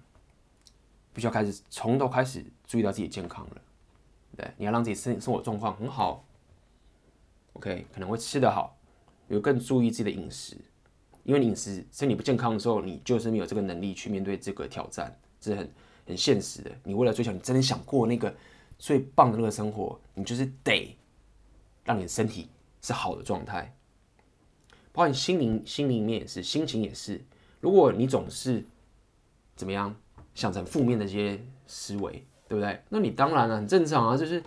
[1.14, 3.62] 必须要开始从头开始注意到自己健康了，
[4.38, 6.24] 对，你要让自己生生活状况很好
[7.52, 8.78] ，OK，可能会吃得好，
[9.28, 10.56] 有更注意自己的饮食，
[11.24, 15.72] 因为你饮食身体不健康的时候，你就是没有这个能力去面对这个挑战，是很
[16.08, 16.72] 很现实的。
[16.84, 18.34] 你为了追求，你真的想过那个
[18.80, 20.98] 最棒的那个生活，你就是得
[21.84, 22.50] 让你的身体
[22.82, 23.76] 是好的状态，
[24.92, 27.22] 包括你心灵心灵面也是，心情也是。
[27.60, 28.66] 如果你总是
[29.56, 29.96] 怎么样
[30.34, 32.82] 想成负面的这些思维，对不对？
[32.90, 34.18] 那你当然了，很正常啊。
[34.18, 34.44] 就是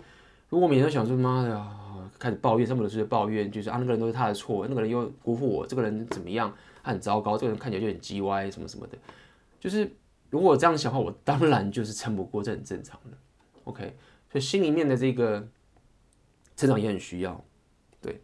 [0.49, 1.77] 如果每天都想说妈的呀，
[2.17, 6.53] 开始抱怨，这么多事抱怨，就是啊那个人都是他的错，那个人又辜负我，这个人怎么样，
[6.83, 8.97] 他很糟糕，这个人看起来就很鸡歪，什么什么的。
[9.59, 9.91] 就是
[10.29, 13.17] 如果我这样想的话，我当然就是撑不过，这很正常的。
[13.65, 13.95] OK，
[14.31, 15.47] 所以心里面的这个
[16.55, 17.43] 成长也很需要。
[18.01, 18.21] 对，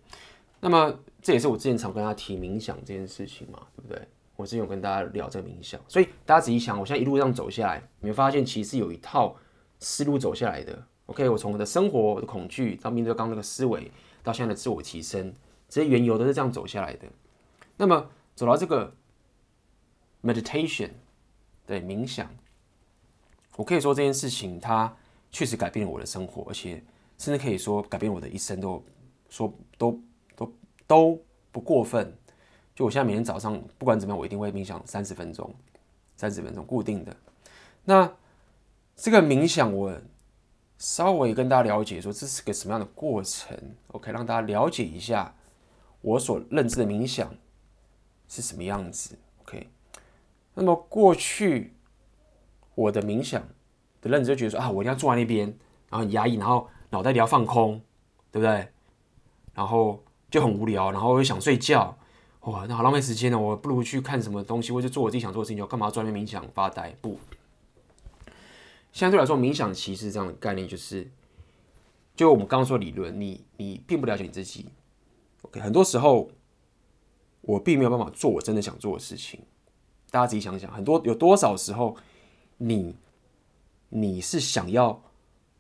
[0.60, 4.08] 那么这也是我之前常跟他提冥想这件事情嘛，对不对？
[4.36, 9.36] 我之前有跟大家聊这个冥想，所以大家仔细想，我现在一路上走下来，你会发现其实有一套
[9.80, 10.84] 思路走下来的。
[11.12, 13.92] OK，我从我的生活的恐惧到面对刚刚那个思维，
[14.24, 15.34] 到现在的自我提升，
[15.68, 17.06] 这些缘由都是这样走下来的。
[17.76, 18.96] 那么走到这个
[20.24, 20.92] meditation，
[21.66, 22.34] 对冥想，
[23.58, 24.96] 我可以说这件事情它
[25.32, 26.82] 确实改变了我的生活，而且
[27.18, 28.82] 甚至可以说改变我的一生都，
[29.28, 30.00] 说都
[30.38, 30.54] 都
[30.88, 32.18] 都不过分。
[32.74, 35.54] 就我现在每天早上不管怎么样，我一定会冥想三十分钟，
[36.16, 37.14] 三十分钟固定的。
[37.84, 38.10] 那
[38.96, 39.94] 这个冥想，我
[40.82, 43.56] 稍微跟大家了解说这是个什么样的过程
[43.90, 45.36] ，OK，让大家了解一下
[46.02, 47.36] 我所认知的冥想
[48.28, 49.70] 是什么样子，OK。
[50.56, 51.76] 那么过去
[52.74, 53.48] 我的冥想
[54.02, 55.46] 的认知就觉得说啊，我一定要坐在那边，
[55.88, 57.80] 然后很压抑，然后脑袋里要放空，
[58.32, 58.68] 对不对？
[59.54, 61.96] 然后就很无聊，然后又想睡觉。
[62.40, 63.38] 哇，那好浪费时间呢！
[63.38, 65.58] 我不如去看什么东西，或者做我自己想做的事情。
[65.58, 66.96] 就干嘛专门冥想发呆？
[67.00, 67.20] 不，
[68.92, 71.10] 相对来说，冥想其实这样的概念就是，
[72.16, 74.70] 就我们刚刚说理论，你你并不了解你自己。
[75.44, 76.30] OK，很多时候
[77.42, 79.42] 我并没有办法做我真的想做的事情。
[80.10, 81.96] 大家自己想想，很多有多少时候
[82.58, 82.96] 你
[83.90, 85.02] 你是想要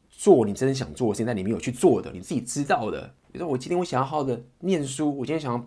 [0.09, 3.15] 做你真的想做的事情，但你没有去做的，你自己知道的。
[3.31, 5.65] 比如说，我今天我想要好好的念书，我今天想要。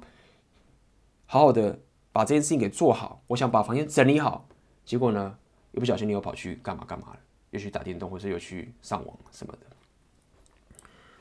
[1.26, 1.80] 好好的
[2.12, 4.46] 把这件事情给做好，我想把房间整理好，
[4.84, 5.38] 结果呢，
[5.72, 7.18] 一不小心你又跑去干嘛干嘛了，
[7.55, 9.61] 又去打电动，或者又去上网什么的。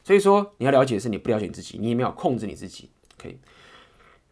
[0.03, 2.89] 所以说你要了解的是，你不了解你自己，你也没有控制你自己。
[3.17, 3.38] OK，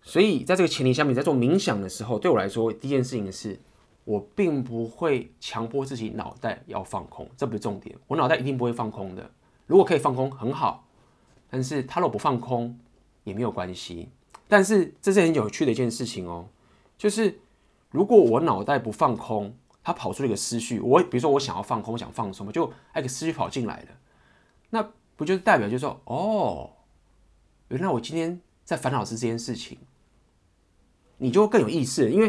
[0.01, 3.57] 所以在这个前提下面，在做冥想的时候，对我来说，第一件事情是
[4.03, 9.31] 我并不会强迫自己脑袋要放空，这不是重点，我脑袋一定不会放空的。
[9.67, 10.87] 如果可以放空很好，
[11.49, 12.77] 但是他若不放空
[13.23, 14.09] 也没有关系。
[14.49, 16.49] 但是这是很有趣的一件事情哦，
[16.97, 17.39] 就是
[17.91, 23.87] 如果我脑袋不放空，他跑出了一个思绪，我比如说我想要放空，我想放松，就那个思绪跑进来了，
[24.69, 26.71] 那不就是代表就是说，哦，
[27.69, 29.77] 原来我今天在烦恼是这件事情，
[31.17, 32.27] 你就会更有意识，因为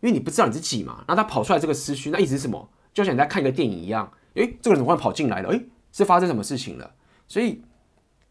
[0.00, 2.68] 因为你不知道你自己嘛，然后它跑出来这个思绪，那意思是什么？
[2.92, 5.50] 就像你在看一个电影一样，诶，这个人怎么会跑进来了？
[5.50, 6.94] 诶，是发生什么事情了？
[7.26, 7.62] 所以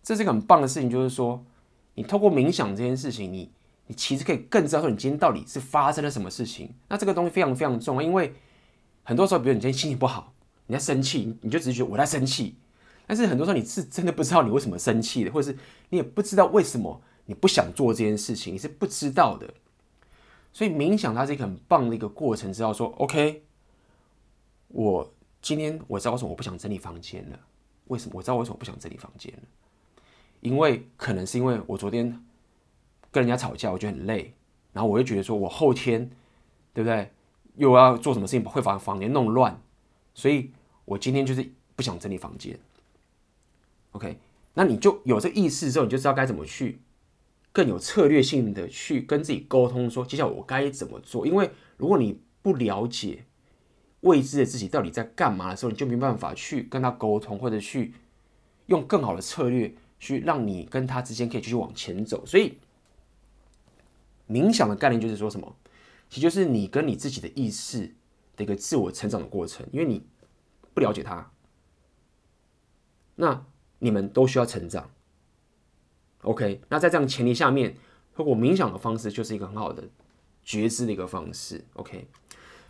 [0.03, 1.45] 这是一个很棒的事情，就是说。
[1.93, 3.51] 你透过冥想这件事情，你
[3.87, 6.73] 你其实可以更知道说你今天到底是发生了什么事情。
[6.87, 8.33] 那这个东西非常非常重要，因为
[9.11, 10.33] 很多时候，比如你今天心情不好，
[10.67, 12.55] 你在生气，你就只是觉得我在生气。
[13.05, 15.57] 但是很多时候你是真的不知道你为什么生气的，或者是
[15.89, 19.53] 你也不知道为什么你不想做这件事情，你是不知道的。
[20.53, 23.43] 所以冥想它是一个很棒的一个过程，知道说 OK，
[24.69, 27.39] 我今天我知道为什么我不想整理房间了，
[27.87, 29.41] 为什么我知道为什么不想整理房间了。
[30.39, 32.17] 因为可能是因为我昨天
[33.11, 34.33] 跟人家吵架，我觉得很累，
[34.71, 36.09] 然后我又觉得说我后天，
[36.73, 37.11] 对不对？
[37.55, 39.61] 又要做什么事情会把房间弄乱，
[40.13, 40.51] 所以
[40.85, 42.59] 我今天就是不想整理房间。
[43.91, 44.17] OK，
[44.53, 46.79] 那你就有这意识之后，你就知道该怎么去
[47.51, 51.27] 更有策略性的去跟自己沟通，说接下来我该怎么做。
[51.27, 53.25] 因为如果你不了解
[54.01, 57.93] 未知的自己到底在干嘛的时候，你就没办法去跟他沟通，或者去
[58.67, 59.73] 用更好的策略。
[60.03, 62.57] 去让你跟他之间可以继续往前走，所以
[64.27, 65.55] 冥想的概念就是说什么？
[66.11, 67.95] 其实就是你跟你自己的意识
[68.35, 69.65] 的一个自我成长的过程。
[69.71, 70.05] 因为你
[70.75, 71.31] 不了解他，
[73.15, 73.45] 那
[73.79, 74.91] 你们都需要成长。
[76.23, 77.75] OK，那在这样前提下面，
[78.13, 79.89] 透过冥想的方式就是一个很好的
[80.43, 81.65] 觉知的一个方式。
[81.73, 82.07] OK，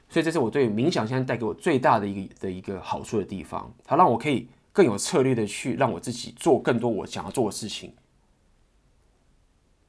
[0.08, 4.48] 所以这是我对冥想现在带给我最大的一个的一个好处的地方，它让我可以。
[4.74, 7.94] 更有策略的去让我自己做更多我想要做的事情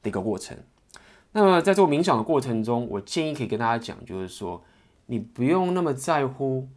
[0.03, 0.59] 的一个过程。
[1.33, 4.63] 那么在做冥想的过程中，我建议可以跟大家讲，就是说
[5.07, 6.69] 你不用那么在乎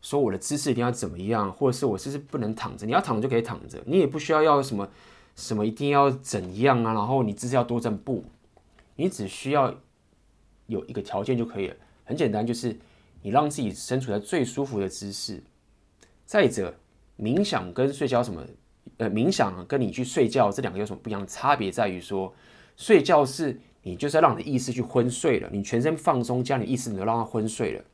[0.00, 4.88] 说我的姿势一定要怎么样，或者是我是不是不能躺着，你要躺着就可以躺着，你也不需要要什么
[5.34, 8.24] 什么一定要怎样啊，然后你姿势要多正步，
[8.96, 9.74] 你只需要
[10.66, 12.78] 有一个条件就可以了，很简单，就是
[13.22, 15.42] 你让自己身处在最舒服的姿势。
[16.24, 16.74] 再者，
[17.18, 18.42] 冥想跟睡觉什么？
[18.98, 21.70] 呃，冥想跟你去睡觉这两个有什么不一样的差别？
[21.70, 22.32] 在于说，
[22.76, 27.84] 睡觉是你就是要让你的意识去昏睡了，你全身放松，将你意识你都让它昏睡了。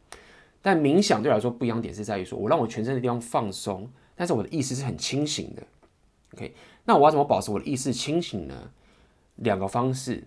[0.60, 5.62] 但冥想对我来说不一样点是在于说，我让我全身的地方放松，但是我的意识是很清醒的。
[6.34, 8.70] OK，那我要怎么保持我的意识清醒呢？
[9.36, 10.24] 两个方式，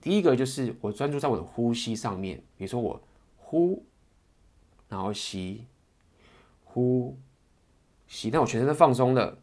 [0.00, 3.00] 第一个就是我专注在我的呼吸上面，比如说我
[3.36, 3.84] 呼，
[4.88, 5.66] 然后吸，
[6.64, 7.16] 呼，
[8.08, 9.38] 吸，那我全身都放松了。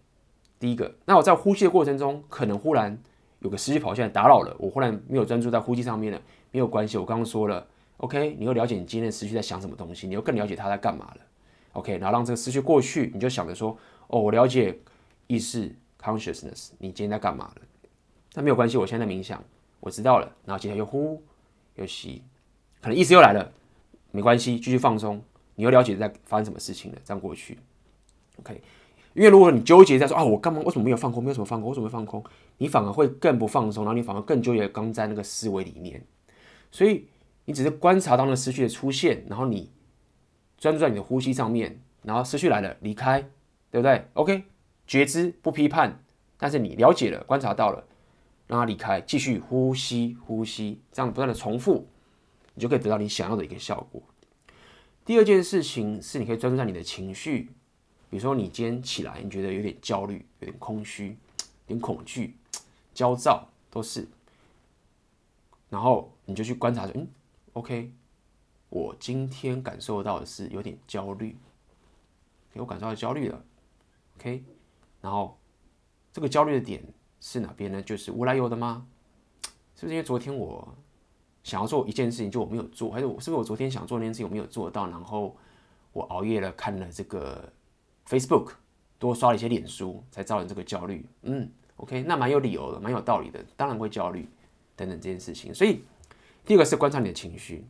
[0.60, 2.98] 第一个，那我在呼吸的过程中，可能忽然
[3.44, 6.22] 有个思绪跑进来打扰了，我忽然没有专注在呼吸上面了，
[6.52, 7.68] 没有关系，我刚刚说了
[7.98, 11.18] ，OK，你又了解你今天的思绪在想什么东西，你又更了解他在干嘛了
[11.74, 13.78] ，OK，然后让这个思绪过去，你就想着说，
[14.08, 14.80] 哦，我了解
[15.28, 17.62] 意识 consciousness，你今天在干嘛了？
[18.34, 19.44] 那没有关系，我现在在冥想，
[19.82, 21.22] 我知道了，然后接下来又呼
[21.76, 22.24] 又吸，
[22.82, 23.52] 可能意识又来了，
[24.12, 25.22] 没关系，继续放松，
[25.56, 27.60] 你又了解在发生什么事情了，这样过去
[28.40, 28.62] ，OK。
[29.14, 30.60] 因为如果你纠结在说啊，我干嘛？
[30.62, 31.24] 为什么没有放空？
[31.24, 31.70] 没有什么放空？
[31.70, 32.24] 为什么会放空？
[32.58, 36.04] 你反而会更不放松，然后你反而更纠结刚在那个思维里面。
[36.72, 37.08] 所以
[37.46, 39.72] 你只是观察到那个思绪的出现，然后你
[40.58, 43.22] 专注在你的呼吸上面，然后思绪来了离开，
[43.70, 44.44] 对不对？OK，
[44.88, 46.00] 觉知不批判，
[46.38, 47.84] 但是你了解了，观察到了，
[48.48, 51.88] 让它离开，继续呼吸，呼吸，这样不断的重复，
[52.56, 54.02] 你就可以得到你想要的一个效果。
[55.06, 57.52] 第二件事情是，你可以专注在你的情绪。
[58.14, 61.18] 比如说，你今天起来，你觉得有点焦虑、有点空虚、
[61.66, 62.38] 有点恐惧、
[62.94, 64.08] 焦躁，都是。
[65.68, 67.08] 然后你就去观察说，嗯
[67.54, 67.92] ，OK，
[68.70, 71.36] 我今天感受到的是有点焦虑，
[72.54, 73.44] 给我感受到焦虑了
[74.18, 74.44] ，OK。
[75.02, 75.36] 然后
[76.12, 76.84] 这个焦虑的点
[77.20, 77.82] 是哪边呢？
[77.82, 78.86] 就是无来由的吗？
[79.76, 80.76] 是不是因为昨天我
[81.44, 85.36] 想要做一件事情，就我没有做，还是我是不是我昨天想做那件事情我没有做到，然后
[85.94, 87.52] 我熬夜了看了这个。
[88.08, 88.52] Facebook
[89.00, 91.06] 多刷了一些脸书，才造成这个焦虑。
[91.24, 94.28] 嗯，OK，那蛮有理由的，蛮有道理的，当然会焦虑
[94.76, 95.54] 等等这件事情。
[95.54, 95.84] 所以，
[96.46, 97.66] 第二个是观察你的情绪，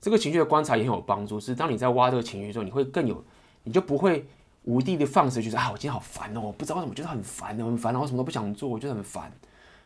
[0.00, 1.40] 这个情绪的观察也很有帮助。
[1.40, 3.24] 是当你在挖这个情绪的时候，你会更有，
[3.64, 4.26] 你就不会
[4.64, 9.32] 无地的放肆，就是啊，我今天好烦哦，我不知道为什么觉得很烦哦，很烦，然后什么都不想做，我觉得很烦。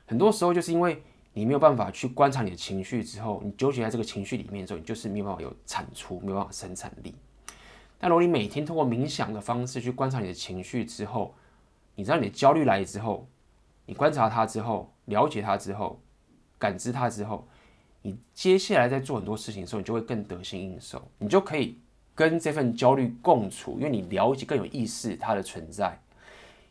[0.07, 1.03] 很多时候就是因为
[1.33, 7.15] 你没有办法去观察你的情绪之后，你纠结在这个情绪里面之后，你就是没有办法有产出，没有办法生产力。
[8.03, 11.35] 但如果你每天通过冥想的方式去观察你的情绪之后，
[11.95, 13.29] 你知道你的焦虑来之后，
[13.85, 16.01] 你观察它之后，了解它之后，
[16.59, 17.47] 感知它之后，
[18.01, 21.77] 你接下来在做很多事情的时候，你就会更得心应手，你就可以
[22.15, 26.01] 跟这份焦虑共处，因为你了解更有意识它的存在，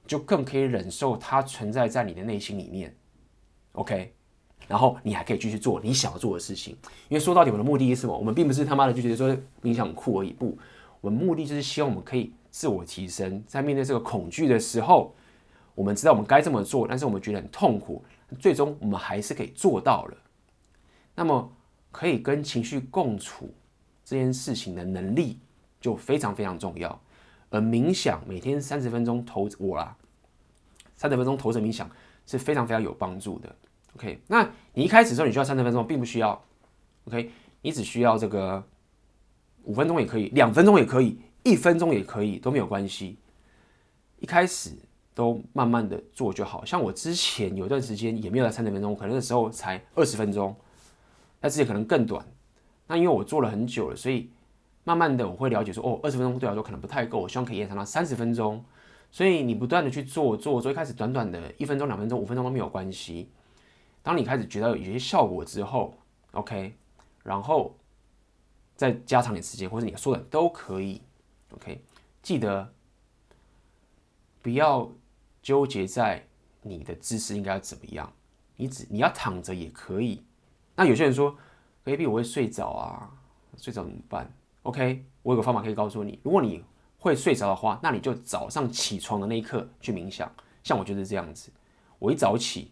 [0.07, 2.95] 就更可以忍受它存在在你的内心里面。
[3.73, 4.11] OK，
[4.67, 6.75] 然后你还可以继续做你想要做的事情，
[7.07, 8.17] 因为说到底，我的目的是什么？
[8.17, 9.29] 我们并不是他妈的就觉得说
[9.61, 10.57] 冥想很酷而已，不。
[11.01, 15.15] 我们目的就是希望我们可以自我提升，在面对这个恐惧的时候，
[15.75, 18.03] 我们知道我们该这么做，但是我们觉得很痛苦，
[18.39, 20.17] 最终我们还是可以做到了。
[21.15, 21.51] 那么，
[21.91, 23.53] 可以跟情绪共处
[24.03, 25.39] 这件事情的能力
[25.79, 26.99] 就非常非常重要。
[27.49, 29.95] 而冥想每天三十分钟投我啦，
[30.97, 31.89] 三十分钟投着冥想
[32.25, 33.55] 是非常非常有帮助的。
[33.95, 36.43] OK，那你一开始的时候你需要三十分钟，并不需要。
[37.05, 37.31] OK，
[37.61, 38.61] 你只需要这个。
[39.63, 43.17] 五分钟也可以，两分钟也可以，一分钟也可以，都没有关系。
[44.17, 44.71] 一开始
[45.13, 46.65] 都慢慢的做就好。
[46.65, 50.55] 像我之前有段时间也没有在三十分钟，可能那时候才二十分钟，
[51.39, 52.25] 但之前可能更短。
[52.87, 54.29] 那因为我做了很久了，所以
[54.83, 58.63] 慢慢的我会了解说，哦，二十分钟对我来说可能不太够，我希望可以延长到三十分钟。
[59.11, 63.29] 所以你不断的去做做做，一开始短短的一分钟、两分钟、五分钟都没有关系。
[64.03, 65.93] 当你开始觉得有些效果之后
[66.31, 66.73] ，OK，
[67.23, 67.75] 然后。
[68.79, 71.01] 再加长点时间，或者你说的都可以
[71.51, 71.83] ，OK。
[72.23, 72.73] 记得
[74.41, 74.89] 不要
[75.41, 76.25] 纠结在
[76.61, 78.09] 你的姿势应该怎么样，
[78.55, 80.23] 你只你要躺着也可以。
[80.77, 81.37] 那有些人说
[81.83, 83.11] ，baby 我会睡着啊，
[83.57, 86.63] 睡着怎么办？OK，我有个方法可以告诉你，如果你
[86.99, 90.31] 会睡着的话，那你就早上起床的那一刻去冥想。
[90.63, 91.51] 像我就是这样子，
[91.99, 92.71] 我一早起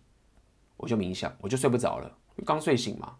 [0.77, 3.17] 我就冥想，我就睡不着了，刚睡醒嘛。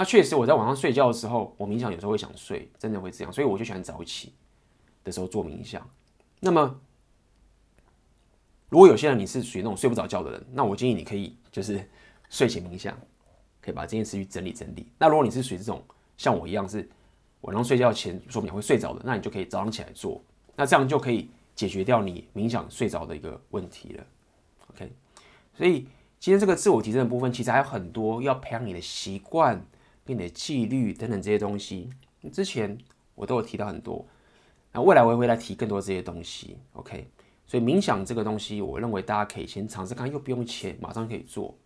[0.00, 4.32] 那确实，我在晚上睡觉的时候，我冥想有时候会想睡，真的会这样，所以我就喜欢早起
[5.04, 5.86] 的时候做冥想。
[6.38, 6.80] 那么，
[8.70, 11.86] 如果有些人你是属于那种睡不着觉的人，那我建议你可以就是
[12.30, 12.98] 睡前冥想，
[13.60, 14.90] 可以把这件事去整理整理。
[14.96, 15.84] 那如果你是属于这种
[16.16, 16.88] 像我一样是
[17.42, 20.18] 晚上睡觉前说不定会睡着的，那你就可以早上起来做，
[20.56, 24.06] 那这样就可以解决掉你冥想睡着的一个问题了。
[24.68, 24.90] OK，
[25.54, 25.86] 所以
[26.18, 29.62] 今天这个自我提升的部分，其实还有很多要培养你的习惯。
[30.04, 31.90] 跟你的纪律等等这些东西。
[32.32, 32.76] 之前
[33.14, 34.06] 我都有提到很多，
[34.72, 36.58] 那未来我也会来提更多这些东西。
[36.72, 37.08] OK，
[37.46, 41.56] 所以冥想这个东西，我认为大家可以先尝试看，又不用钱，马上可以做，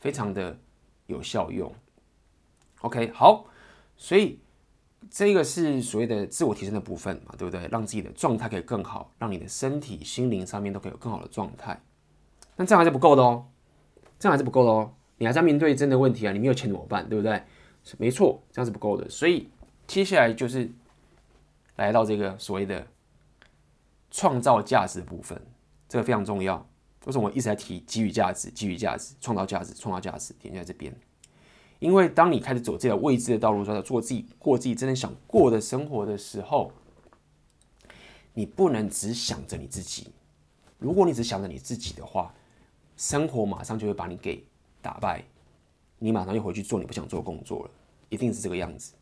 [0.00, 0.58] 非常的
[1.06, 1.72] 有效用。
[2.82, 3.46] OK，好，
[3.96, 4.38] 所以
[5.10, 7.66] 这个是所谓的自我提升的部分嘛，对不对？
[7.68, 11.82] 让自己的状态可以更好，让你的身体、心灵上面都可以有更好的状态。
[12.56, 13.46] 但这样还是不够的哦，
[14.18, 14.94] 这样还是不够的哦。
[15.18, 17.08] 你还是要面对真的问题啊，你没有钱怎么办？
[17.08, 17.42] 对不对？
[17.98, 19.08] 没错，这样是不够的。
[19.08, 19.48] 所以
[19.86, 20.70] 接下来就是
[21.76, 22.86] 来到这个所谓的
[24.10, 25.40] 创造价值的部分，
[25.88, 26.66] 这个非常重要。
[27.04, 30.32] 为什么我一直在提给予价值、给予价值、创造价值、创造价值？
[30.34, 30.94] 点在这边。
[31.80, 36.72] 因为当你开始走这条未知的道路上，做自己过自己真的想过的生活的时候，
[38.32, 40.12] 你不能只想着你自己。
[40.78, 42.34] 如果你只想着你自己的话，
[42.96, 44.42] 生活马上就会把你给
[44.80, 45.24] 打败，
[46.04, 47.70] 你马上就回去做你不想做的工作了，
[48.10, 48.92] 一定是这个样子。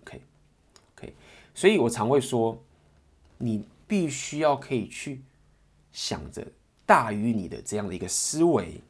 [0.00, 1.14] OK，OK，
[1.54, 2.60] 所以我常会说，
[3.38, 5.22] 你必须要可以去
[5.92, 6.46] 想着
[6.84, 8.80] 大于你的这样的一个思维。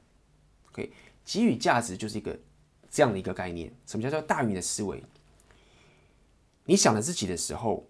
[0.70, 0.90] OK，
[1.24, 2.38] 给予价值就是一个。
[2.90, 5.04] 这样的一个概念，什么叫做大于你的思维？
[6.64, 7.86] 你想着自己的时候，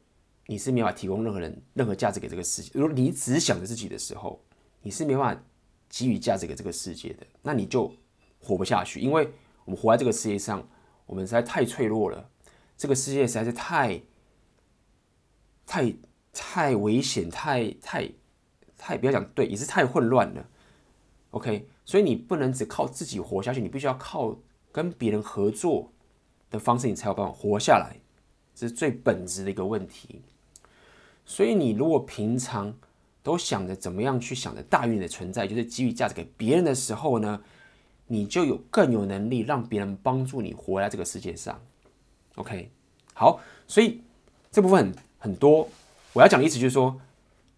[0.46, 2.72] 你是没法提供任何人任何价值给这个世界。
[2.74, 4.42] 如果你只想着自己的时候，
[4.82, 5.42] 你是没办法
[5.88, 7.94] 给予价值给这个世界的，那你就
[8.40, 8.98] 活不下去。
[8.98, 9.30] 因为
[9.68, 10.66] 我们活在这个世界上，
[11.04, 12.30] 我们实在太脆弱了，
[12.74, 14.00] 这个世界实在是太、
[15.66, 15.94] 太、
[16.32, 18.10] 太危险，太、太、
[18.78, 20.48] 太，不要讲对，也是太混乱了。
[21.32, 24.38] OK，所以你不能只靠自己活下去，你必须要靠。
[24.70, 25.90] 跟别人合作
[26.50, 27.96] 的方式，你才有办法活下来，
[28.54, 30.20] 这是最本质的一个问题。
[31.24, 32.76] 所以，你如果平常
[33.22, 37.42] 都想着怎么样去想着大于你的存在，就是给予价值给别人的时候呢，
[38.08, 41.60] 你就有更有能力让别人帮助你活在这个世界上。
[42.34, 42.68] OK，
[43.14, 44.00] 好，所以
[44.50, 45.68] 这部分很多，
[46.12, 47.00] 我要讲的意思就是说，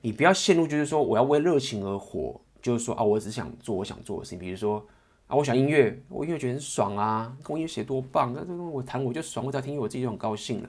[0.03, 4.87] 你不要陷入就是说我要为热情而活，就是说啊，我只想做我想做的事情，比如说。
[5.27, 10.69] 啊，我喜欢音乐，我音乐觉得很爽啊，跟我音乐写多棒，那我弹我就爽，我只要听我自己就很高兴了，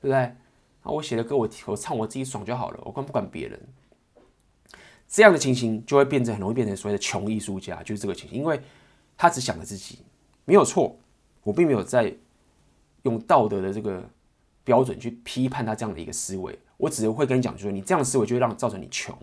[0.00, 0.16] 对不对？
[0.20, 0.36] 啊，
[0.84, 3.60] 我写的歌我我唱我自己爽就好了，我管不管别人。
[5.06, 8.58] 这样的情形就会变成很容易变成所谓的穷艺术家，就是这个情形，因为
[9.20, 9.98] 他只想着自己，
[10.46, 10.96] 没有错，
[11.42, 12.10] 我并没有在
[13.02, 14.02] 用道德的这个
[14.64, 19.14] 标准去批判他这样的一个思维，我只是会跟你讲，就是你这样的思维就会让造成你穷。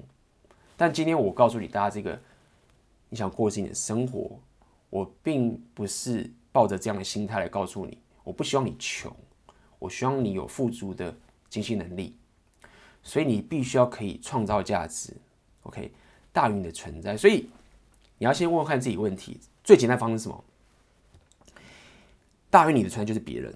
[0.75, 2.21] 但今天我告诉你，大家这个
[3.09, 4.39] 你想过自己的生活。
[4.91, 9.11] 我并不是抱着这样的心态来告诉你，我不希望你穷，
[9.79, 11.13] 我希望你有富足的
[11.49, 12.15] 经济能力，
[13.01, 15.11] 所以你必须要可以创造价值
[15.63, 15.91] ，OK，
[16.31, 17.17] 大于你的存在。
[17.17, 17.49] 所以
[18.19, 20.43] 你要先问问看自己问题，最简单方式是什么？
[22.49, 23.53] 大于你的存在就是别人，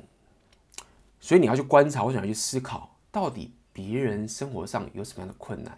[1.21, 5.77] 所以你要去观察，或者要去思考，到底别人生活上有什么样的困难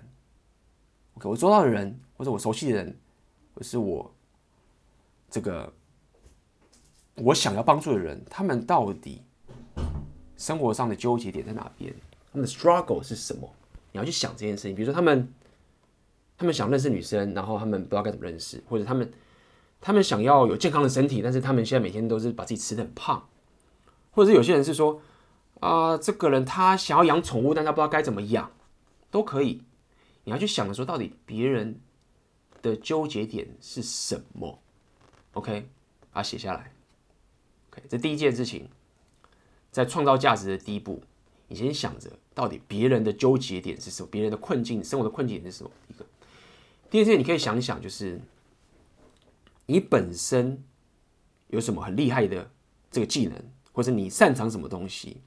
[1.17, 2.97] ？OK，我周到的人，或者我熟悉的人，
[3.53, 4.11] 或是我。
[5.29, 5.71] 这个
[7.17, 9.21] 我想要帮助的人，他们到底
[10.35, 11.93] 生活上的纠结点在哪边？
[12.31, 13.47] 他们的 struggle 是什么？
[13.91, 14.75] 你要去想这件事情。
[14.75, 15.31] 比如说，他们
[16.39, 19.11] 他们想认识女生，然后他们不知道该怎么认识，或者他们
[19.85, 23.27] 他们想要有健康的身体，但是他们现在每天都是把自己吃的很胖，
[24.11, 25.01] 或者是有些人是说
[25.59, 28.49] 啊、这个人他想要养宠物，但他不知道该怎么养，
[29.11, 29.61] 都可以。
[30.23, 31.81] 你要去想的时候，到底别人
[32.61, 34.59] 的纠结点是什么
[35.33, 35.67] ？OK，
[36.11, 36.73] 把它写下来。
[37.71, 38.69] OK，这第一件事情，
[39.69, 41.01] 在创造价值的第一步，
[41.49, 45.71] 你先想着到底别人的纠结点是什么，别人的困境、生活的困境是什么。
[45.89, 46.05] 一个，
[46.89, 48.19] 第二件你可以想一想，就是
[49.65, 50.63] 你本身
[51.47, 52.49] 有什么很厉害的
[52.91, 53.35] 这个技能，
[53.71, 55.17] 或者你擅长什么东西。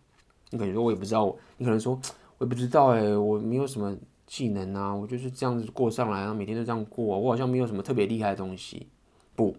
[0.51, 1.37] 你可能说，我也不知道。
[1.57, 2.01] 你可能说，
[2.39, 8.89] 我也不知道，哎，我没有什么技能啊，我就是这样子过上来，然后每天都这样过，我好像没有什么特别厉害的东西。
[9.35, 9.57] 不。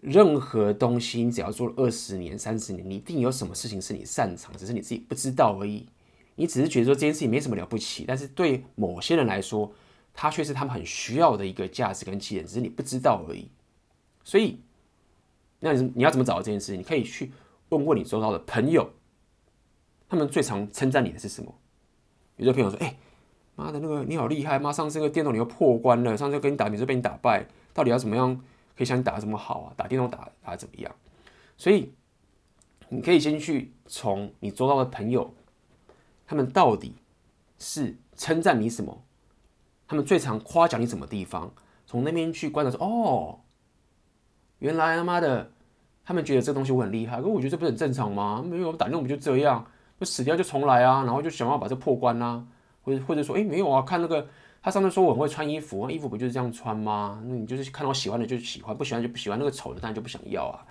[0.00, 5.86] 任何东西，你只要做了二十年、三十年，你一定有什么事情是你擅长，只是你自己不知道而已。
[6.34, 9.72] 你只是觉得说这件事情没什么了不起，但是对某些人来说，
[10.14, 13.50] 它却是他们很需要的一个价值跟起点，只是你不知道而已。
[14.24, 14.60] 所以，
[15.60, 16.76] 那你你要怎么找到这件事？
[16.76, 17.32] 你可以去
[17.68, 18.90] 问问你周遭的朋友，
[20.08, 21.54] 他们最常称赞你的是什么？
[22.36, 22.96] 有的朋友说：“哎，
[23.56, 28.40] 妈的，那个你好厉害，妈上次那个电动你又破关了，上次跟你打，你就被你打败，到底要怎么样？”
[28.76, 30.92] 可以像你打的这么好啊，打电动打打怎么样？
[31.56, 31.92] 所以
[32.88, 35.32] 你可以先去从你周遭的朋友，
[36.26, 36.96] 他们到底
[37.56, 39.03] 是称赞你什么？
[39.86, 41.52] 他们最常夸奖你什么地方？
[41.86, 43.40] 从那边去观察说，哦，
[44.58, 45.52] 原来他妈的
[46.04, 48.42] 他们觉得这东西我很厉害，可我觉得这不是很正常吗？
[48.46, 49.66] 没有打那不就这样，
[50.00, 52.44] 就死掉就重来啊，然后就想办法把这破关啊，
[52.82, 54.26] 或者或者说，哎、没有啊，看那个
[54.62, 57.22] 他上次说我很会穿衣服，衣服不就是这样穿吗？
[57.26, 60.66] 那你就是看到喜欢的就喜欢，不喜欢就不喜欢，那个丑的当然就不想要啊。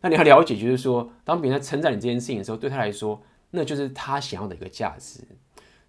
[0.00, 5.20] 那你要了解，就是说，当别人在称赞你这件事情的时候，对他来说，那就是他想要的一个价值。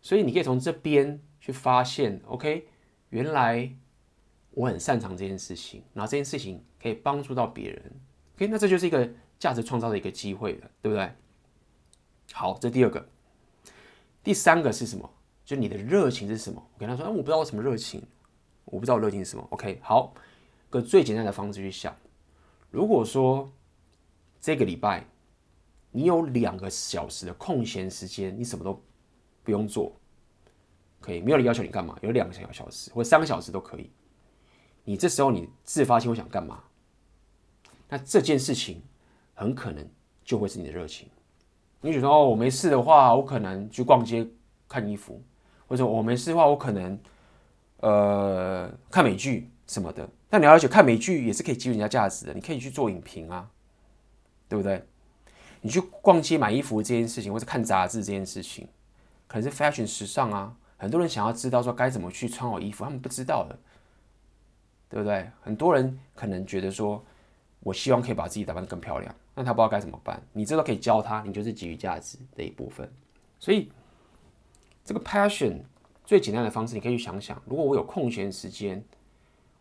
[0.02, 2.68] 所以你可以从这边去发现，OK，
[3.10, 3.76] 原来
[4.52, 7.92] 我很擅长这件事情，然后这件事情可以帮助到别人。
[8.36, 11.12] OK，那这就是一个价值创造的一个机会了，对不对？
[12.32, 13.04] 好，这第二个，
[14.24, 15.10] 第三个是什么？
[15.44, 16.64] 就你的热情是什么？
[16.76, 18.04] 我跟他说，哎，我不知道我什么热情，
[18.66, 19.48] 我不知道我热情是什么。
[19.50, 20.14] OK，好，
[20.70, 21.96] 个最简单的方式去想，
[22.70, 23.52] 如果说
[24.40, 25.04] 这个礼拜
[25.92, 28.80] 你有两个小时的空闲时间，你什么都
[29.44, 29.99] 不用做，
[31.00, 33.90] 可以，没有人要求你干嘛，有两个小小时或三个小时都可以。
[34.84, 36.64] 你这时候你自发性会想干嘛？
[37.88, 38.82] 那这件事情
[39.34, 39.88] 很可能
[40.24, 41.08] 就会是你的热情。
[41.82, 44.28] 你觉得哦，我没事的话，我可能去逛街
[44.68, 45.22] 看衣服，
[45.68, 47.00] 或者我没事的话，我可能
[47.78, 50.08] 呃看美剧什么的。
[50.30, 53.50] 但你要了解，看美剧也是可以给予人家价值的，你可以去做影评啊，
[54.48, 54.84] 对不对？
[55.62, 58.68] 你去逛街买衣服这件事情，或者看杂志这件事情，
[59.28, 60.56] 可能是 fashion 时尚啊。
[60.80, 63.56] 很多人想要知道说该怎么去穿好衣服，他们不知道的，
[64.90, 65.30] 对不对？
[65.42, 67.06] 很多人可能觉得说。
[67.62, 70.24] 我希望可以把自己打扮得更漂亮，但他不知道该怎么办。
[70.32, 72.90] 你这都可以教他，你就是给予价值的一部分。
[73.38, 73.70] 所以，
[74.86, 75.60] 这个 passion
[76.06, 78.82] 最简单的方式，你可以去想想：如果我有空闲时间，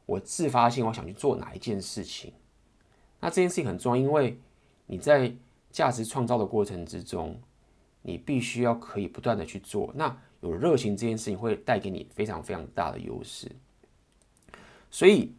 [0.07, 2.33] 我自发性我想去做哪一件事情，
[3.19, 4.39] 那这件事情很重要，因为
[4.87, 5.35] 你在
[5.73, 7.37] 价值创造的过程之中，
[8.03, 9.91] 你必须要可以不断的去做。
[9.97, 13.51] 那有热情这件事情会带给你非常非常大的优势。
[14.91, 15.35] 所以。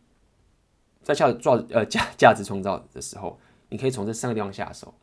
[1.02, 3.40] 在价值创呃价价值创造的时候，
[3.70, 4.94] 你可以从这三个地方下手。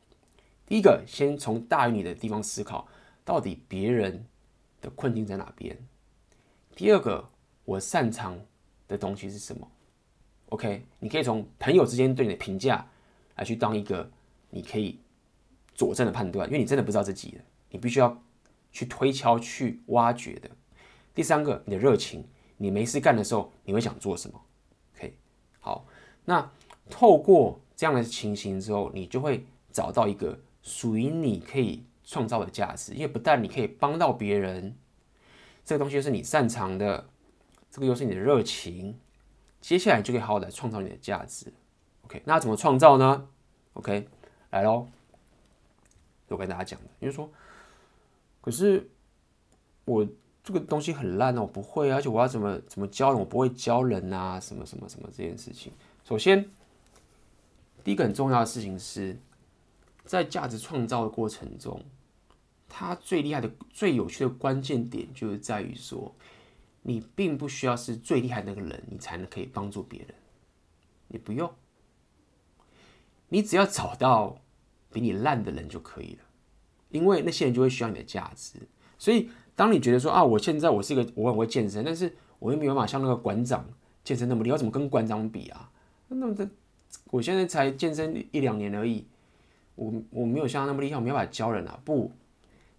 [0.64, 2.86] 第一个，先从大于你的地方思考，
[3.24, 4.24] 到底别人
[4.80, 5.76] 的困境在哪边。
[6.76, 7.28] 第二个，
[7.64, 8.38] 我擅长
[8.86, 9.68] 的东西是什么
[10.50, 12.86] ？OK，你可以从朋友之间对你的评价
[13.34, 14.08] 来去当一个
[14.50, 15.00] 你可以
[15.74, 17.38] 佐证的判断，因为你真的不知道自己的，
[17.70, 18.16] 你必须要
[18.72, 20.50] 去推敲、去挖掘的。
[21.14, 24.40] 第三个，你的热情，你没事干的时候，你会想做什么
[24.96, 25.14] ？OK，？
[25.60, 25.86] 好，
[26.24, 26.50] 那
[26.90, 34.76] 透过这样的情形之后，你就会找到一个属于你可以创造的价值，因为不但你可以帮到别人，
[35.64, 37.08] 这个东西是你擅长的，
[37.70, 38.98] 这个又是你的热情，
[39.60, 41.52] 接下来就可以好好的创造你的价值。
[42.02, 43.28] OK，那怎么创造呢
[43.72, 44.08] ？OK，
[44.50, 44.86] 来喽，
[46.28, 47.28] 我跟大家讲的，就是说，
[48.46, 48.88] 可是
[49.84, 50.08] 我。
[50.46, 53.18] 这个东西很烂哦，我不会，而且我要怎么怎么教人？
[53.18, 55.72] 我不会教人啊，什么什么什么这件事情。
[56.04, 56.48] 首先，
[57.82, 59.18] 第一个很重要的事情是，
[60.04, 61.82] 在价值创造的过程中，
[62.68, 66.14] 它最厉害的、最有趣的关键点就是在于说，
[66.82, 70.14] 你并不需要是最厉害那个人，你才能可以帮助别人。
[71.08, 71.52] 你不用，
[73.30, 74.38] 你只要找到
[74.92, 76.22] 比你烂的人就可以了，
[76.96, 78.58] 因为那些人就会需要你的价值，
[78.98, 79.30] 所以。
[79.58, 83.66] 当你觉得说啊，我现在我是一个我很会健身，但是我又没有办法像那个馆长
[84.04, 85.70] 健身那么厉害，怎么跟馆长比啊？
[86.08, 86.46] 那么这
[87.06, 89.06] 我现在才健身一两年而已，
[89.74, 91.80] 我我没有像他那么厉害，我没办法教人啊。
[91.86, 92.12] 不，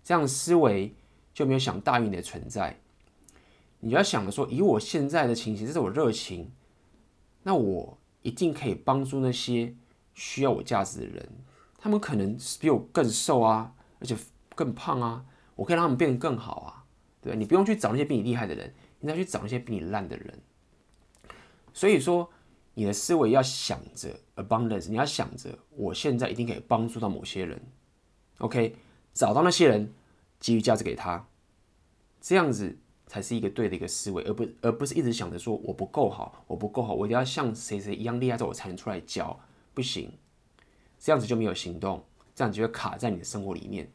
[0.03, 0.93] 这样思维
[1.33, 2.79] 就没有想大于你的存在。
[3.79, 6.51] 你要想的说，以我现在的情形，这是我热情，
[7.41, 9.73] 那我一定可以帮助那些
[10.13, 11.27] 需要我价值的人。
[11.79, 14.15] 他们可能比我更瘦啊，而且
[14.55, 15.25] 更胖啊。
[15.55, 16.85] 我可以让他们变得更好啊，
[17.19, 20.39] 对，你不用去找那些比你厉害的人，你要去找那些比你烂的人。
[21.73, 22.31] 所以说，
[22.75, 27.59] 你的思维要想着 abundance，你要想着我现在一定可以帮助到某些人。
[28.37, 28.75] OK，
[29.15, 29.91] 找到那些人，
[30.39, 31.27] 给予价值给他，
[32.21, 32.77] 这样子
[33.07, 39.39] 才是一个对的一个思维，而不而不是一直想着说我不够好，我不够好，我一定要像谁谁一样厉害，之后我才能出来教，
[39.73, 40.11] 不行，
[40.99, 42.05] 这样子就没有行动，
[42.37, 43.91] 这样就会卡在你的生活里面。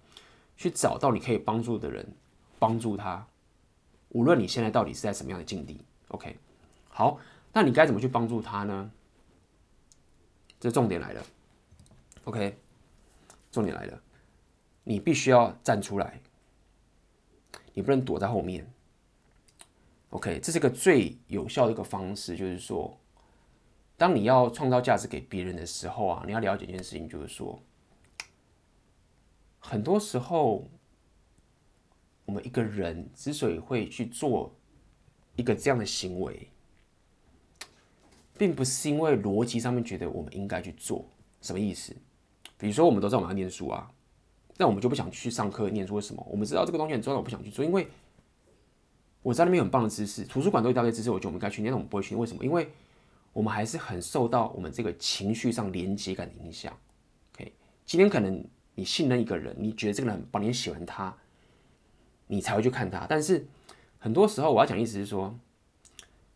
[0.54, 2.06] 去找到你可以帮助的人，
[2.58, 3.26] 帮助他，
[4.10, 5.80] 无论你现在到底是在什么样的境地。
[6.08, 6.36] OK，
[6.88, 7.18] 好，
[7.52, 8.90] 那你该怎么去帮助他呢？
[10.60, 11.26] 这重点来了。
[12.24, 12.56] OK，
[13.50, 14.00] 重点来了，
[14.84, 16.20] 你必须要站出来，
[17.72, 18.70] 你不能躲在后面。
[20.10, 22.96] OK，这是个最有效的一个方式，就是说，
[23.96, 27.58] 当你要创造价值给别人的时候啊，你要了解一件事情，就是说。
[29.64, 30.68] 很多时候，
[32.26, 34.52] 我们一个人之所以会去做
[35.36, 36.48] 一个这样的行为，
[38.36, 41.06] 并不是因为逻辑上面觉得我们应该去做，
[41.40, 41.94] 什么意思？
[42.58, 43.90] 比如说，我们都知道我们要念书啊，
[44.56, 45.94] 但我们就不想去上课念书。
[45.94, 46.26] 为什么？
[46.28, 47.88] 我们知道这个东西很重要，我不想去做，因为
[49.22, 52.16] 我在那边有很棒的知识，图书馆都有一大堆知识，我觉得我们该去念，但我们不会去。
[52.16, 52.44] 为什么？
[52.44, 52.68] 因为
[53.32, 56.76] 我们还是很受到我们这个情绪上连接感的影响。
[57.34, 57.52] OK，
[57.86, 58.44] 今天可能
[58.82, 61.16] 你信任一个人，你觉得这个人很棒，你喜欢他，
[62.26, 63.06] 你才会去看他。
[63.08, 63.46] 但是
[64.00, 65.38] 很多时候，我要讲的意思是说，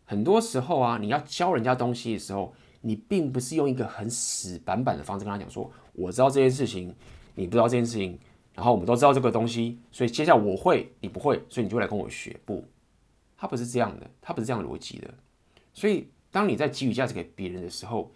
[0.04, 6.94] 很多时候啊，你要教人家东西的时候，你并不是用一个很死板板的方式跟他讲说，我知道这件事情，
[7.34, 8.16] 你不知道这件事情，
[8.54, 12.38] 然后我们都知道这个东西，所以接下来我会，你不会，所以你就来跟我学。
[12.44, 12.64] 不。
[13.36, 15.12] 他不是这样的，他不是这样逻辑的。
[15.74, 18.12] 所以，当你在给予价值给别人的时候，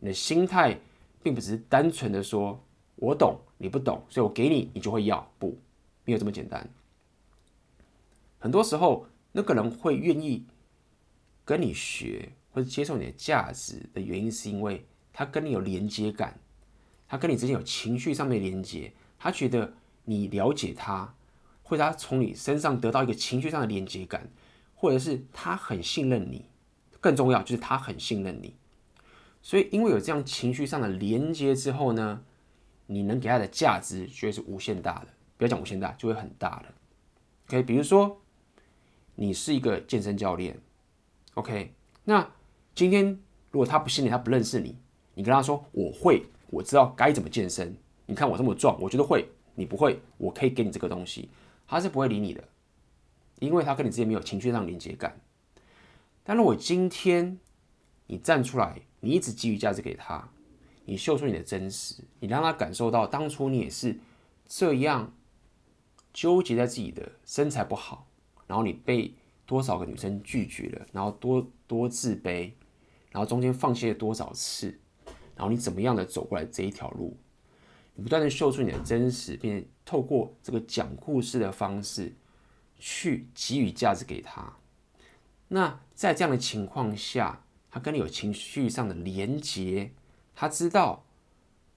[0.00, 0.76] 你的心态
[1.22, 2.60] 并不只是单纯的说
[3.00, 5.30] “我懂，你不懂”，所以我给你，你就会要。
[5.38, 5.58] 不，
[6.04, 6.68] 没有这么简单。
[8.38, 10.44] 很多时候，那个人会愿意
[11.44, 16.38] 跟你学或者接受你的价值的原因，是因为他跟你有连接感，
[17.08, 19.74] 他跟你之间有情绪上面的连接，他觉得
[20.04, 21.14] 你了解他，
[21.62, 24.28] 或者他从你身上得到一个情绪上的连接感。
[24.80, 26.44] 或者是他很信任你，
[27.00, 28.54] 更重要就是他很信任你，
[29.42, 32.22] 所以因为有这样情绪上的连接之后呢，
[32.88, 36.74] 你能给他的价值就会是无限大的，不要讲无限大，就会很大的。
[37.46, 38.20] OK，比如说
[39.14, 40.58] 你是一个健身教练
[41.34, 41.72] ，OK，
[42.04, 42.28] 那
[42.74, 43.06] 今天
[43.52, 44.76] 如果他不信你，他不认识你，
[45.14, 47.76] 你跟他说我会，我知道该怎么健身，
[48.06, 51.28] 你看我这么壮，我觉得会，你不会，我可以给你这个东西，
[51.66, 52.42] 他是不会理你的。
[53.40, 55.20] 因为他跟你之间没有情绪上连接感，
[56.24, 57.38] 但如果今天
[58.08, 60.28] 你站出来，你一直给予价值给他，
[60.88, 63.98] 你秀出你的真实，你让他感受到当初你也是
[64.46, 65.12] 这样
[66.12, 68.08] 纠结在自己的身材不好，
[68.46, 69.14] 然后你被
[69.44, 72.52] 多少个女生拒绝了，然后多多自卑，
[73.10, 74.78] 然后中间放弃了多少次，
[75.36, 77.16] 然后你怎么样的走过来这一条路，
[77.94, 82.14] 你不断的秀出你的真实，并透过这个讲故事的方式。
[82.80, 84.56] 去给予价值给他，
[85.48, 89.90] 那在这样的情况下，他跟你有情绪上的连结，
[90.40, 91.04] 他知道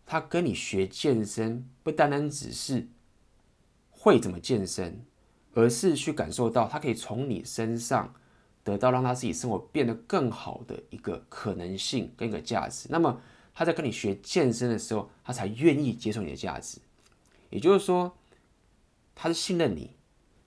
[0.06, 2.88] 他跟你学健身不单单只是
[3.90, 5.04] 会怎么健身，
[5.56, 8.14] 而是去感受到他可以从你身上
[8.64, 12.88] 得到让他自己生活变得更好的一个可能性跟一个价值。
[12.92, 13.20] 那么
[13.52, 16.78] 他在跟你学健身的时候，他才愿意接受你的价值，
[17.50, 18.16] 也就是说，
[19.16, 19.96] 他是信任你。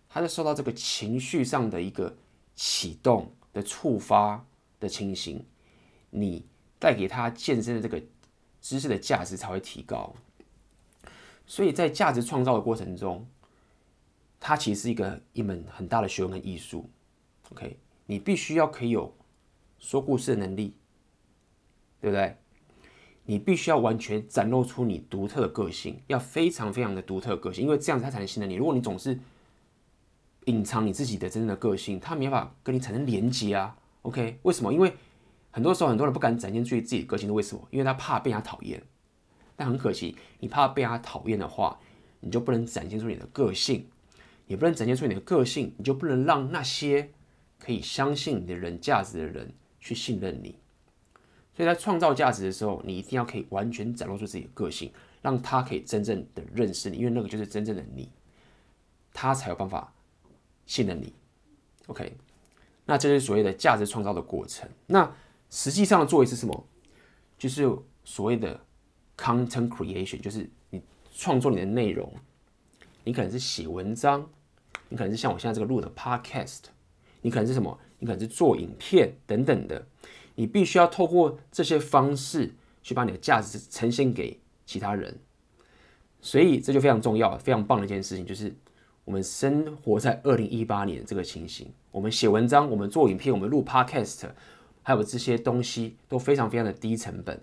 [0.08, 2.16] 他在受到这个情绪上的一个
[2.54, 4.46] 启动的触发
[4.78, 5.44] 的情形，
[6.10, 6.46] 你
[6.84, 8.02] 带给他健身的这个
[8.60, 10.14] 知识的价值才会提高。
[11.46, 13.26] 所以在价值创造的过程中，
[14.38, 16.90] 它其实是一个一门很大的学问跟艺术。
[17.52, 19.16] OK，你必须要可以有
[19.78, 20.76] 说故事的能力，
[22.02, 22.36] 对不对？
[23.24, 28.56] 你必须要完全展露出你独特的个性，要非常非常的独特个性，因为这样子他才能信任你。
[28.56, 29.18] 如果你总是
[30.44, 33.78] 隐藏你自己的真正的个性，他没法跟你产生连接啊。
[34.02, 34.70] OK，为什么？
[34.70, 34.94] 因为
[35.54, 37.64] 很多时候很多人不敢展现出自己的个性，是为什么？
[37.70, 38.82] 因为他怕被他讨厌。
[39.54, 41.78] 但很可惜，你怕被他讨厌的话，
[42.18, 43.86] 你就不能展现出你的个性，
[44.48, 47.12] 也不能展现出你的个性，你就不能让那些
[47.60, 50.58] 可以相信你的人、价值的人去信任你。
[51.54, 54.92] 所以在创造价值的时候，你一定要可以完全展露出自己的个性，
[55.22, 58.10] 让他可以真正的认识你，因为那个就是真正的你，
[59.12, 59.92] 他才有办法。
[60.66, 61.12] 信任你
[61.88, 62.16] ，OK，
[62.86, 64.66] 那这是所谓的价值创造的过程。
[64.86, 65.14] 那
[65.54, 66.66] 实际上的作为是什么？
[67.38, 67.62] 就是
[68.04, 68.60] 所谓的
[69.16, 70.82] content creation，就是你
[71.14, 72.12] 创作你的内容。
[73.04, 74.28] 你可能是写文章，
[74.88, 76.62] 你可能是像我现在这个录的 podcast，
[77.22, 77.78] 你可能是什么？
[78.00, 79.86] 你可能是做影片等等的。
[80.34, 82.52] 你必须要透过这些方式
[82.82, 85.20] 去把你的价值呈现给其他人。
[86.20, 88.52] 所以这就非常重要，非常棒的一件事情就是。
[89.06, 94.30] 我们生活在二零一八年这个情形，我们写文章，我们做影片，我们录 podcast，
[94.84, 97.42] 还有这些东西都非常非常的低成本。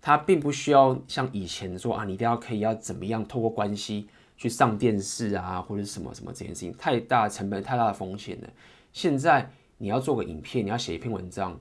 [0.00, 8.50] 它并不需要像以前说啊，你一定要可以要怎么样透过关系去上电视啊，或者什么什么这件事情，太大成本，太大的风险了。
[8.92, 11.56] 现在你要做个影片，你要写一篇文章，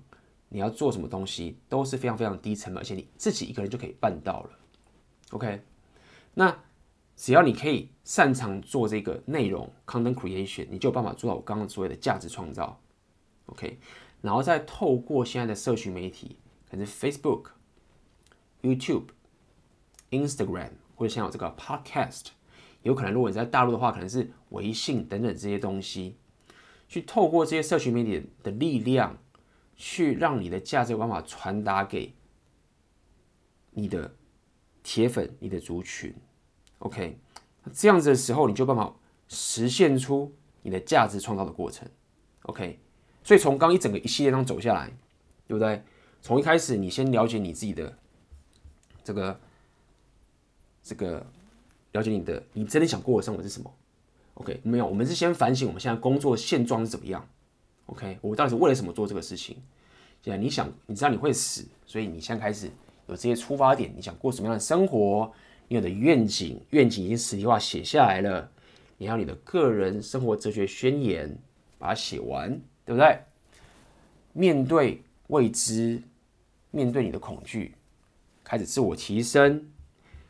[0.50, 4.50] 你要做什么东西都是非常非常低成本，而且你自己一个人就可以办到了。
[5.30, 5.62] OK，
[6.34, 6.58] 那。
[7.14, 12.80] 只要你可以擅长做这个内容 content creation，你就有办法做到我刚刚所谓的价值创造。
[13.46, 13.78] OK，
[14.22, 16.38] 然后再透过现在的社群媒体，
[16.70, 17.48] 可能 Facebook、
[18.62, 19.08] YouTube、
[20.12, 22.28] Instagram，或者像有这个 Podcast，
[22.84, 26.18] 有可能如果你在大陆的话，可能是微信等等这些东西，
[26.88, 29.18] 去透过这些社群媒体的力量，
[29.76, 32.14] 去让你的价值有办法传达给
[33.72, 34.16] 你的
[34.84, 36.14] 铁粉、你的族群
[36.80, 37.18] ，OK，
[37.74, 38.94] 这样子的时候，你就办法
[39.28, 41.90] 实现出你的价值创造的过程
[42.44, 42.80] ，OK。
[43.24, 44.92] 所以从刚一整个一系列上走下来，
[45.48, 45.82] 对不对？
[46.22, 47.98] 从一开始，你先了解你自己的
[49.04, 49.40] 这个
[50.84, 51.26] 这个，
[51.94, 53.74] 了解你的你真的想过的生活是什么
[54.36, 57.28] ？OK，没有，我们是先反省我们现在工作现状是怎么样
[57.88, 59.58] ？OK，我到底是为了什么做这个事情？
[60.22, 62.70] 现在你想，你知道你会死，所以你现在开始
[63.08, 65.32] 有这些出发点，你想过什么样的生活？
[65.68, 68.52] 你有的愿景，愿景已经实体化写下来了，
[68.98, 71.36] 你还有你的个人生活哲学宣言，
[71.80, 72.62] 把它写完。
[72.86, 73.20] 对不对？
[74.34, 76.02] 面对未知，
[76.72, 77.76] 面对你的恐惧，
[78.44, 79.70] 开始自我提升，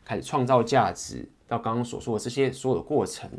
[0.04, 3.30] 开始创造价值，到刚刚所说的这些所有的过程，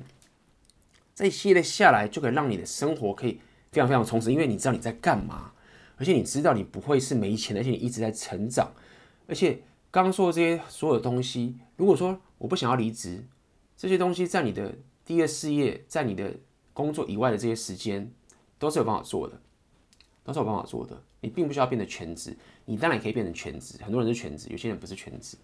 [1.13, 3.41] 这一系列下来，就可以让你的生活可以
[3.71, 5.51] 非常非常充实，因为你知道你在干嘛，
[5.97, 8.71] 而且你知道你不会是没钱，而且你一直在成长，
[9.27, 9.61] 而且
[9.91, 13.25] 刚刚说的这些所有的东西，如果说我不想要离职，
[13.75, 16.33] 这些东西在你的第二事业，在你的
[16.71, 18.09] 工作以外的这些时间。
[18.63, 19.37] 都是有办法做的，
[20.23, 20.97] 都是有办法做的。
[21.19, 22.33] 你并不需要变得全职，
[22.63, 23.77] 你当然也可以变成全职。
[23.83, 25.35] 很多人是全职，有些人不是全职。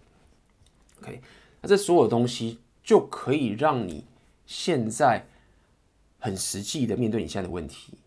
[1.02, 1.20] OK，
[1.60, 4.06] 那这所有东西就可以让你
[4.46, 5.22] 现在
[6.18, 7.98] 很实际的面对你现在的问题，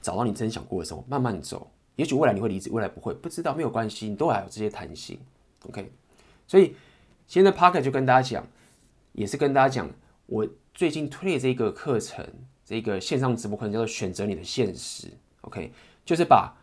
[0.00, 1.68] 找到你真想过的生活，慢慢走。
[1.96, 5.18] 也许未来你会离职，未来不会，不知道没有关系，你都还有这些弹性。
[5.66, 5.92] OK，
[6.46, 6.76] 所以
[7.26, 8.46] 今天的 Podcast 就跟大家讲，
[9.10, 9.90] 也是跟大家讲，
[10.26, 12.24] 我最近推的这个课程。
[12.64, 15.08] 这个线上直播可能叫做选择你的现实
[15.40, 15.72] ，OK，
[16.04, 16.56] 就是把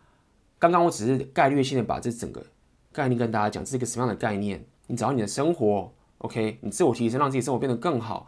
[0.57, 2.43] 刚刚我只是概率性的把这整个
[2.91, 4.65] 概念跟大家讲，这是一个什么样的概念？
[4.87, 8.27] 你找到你的生活，OK，你自我提升，让自己生活变得更好，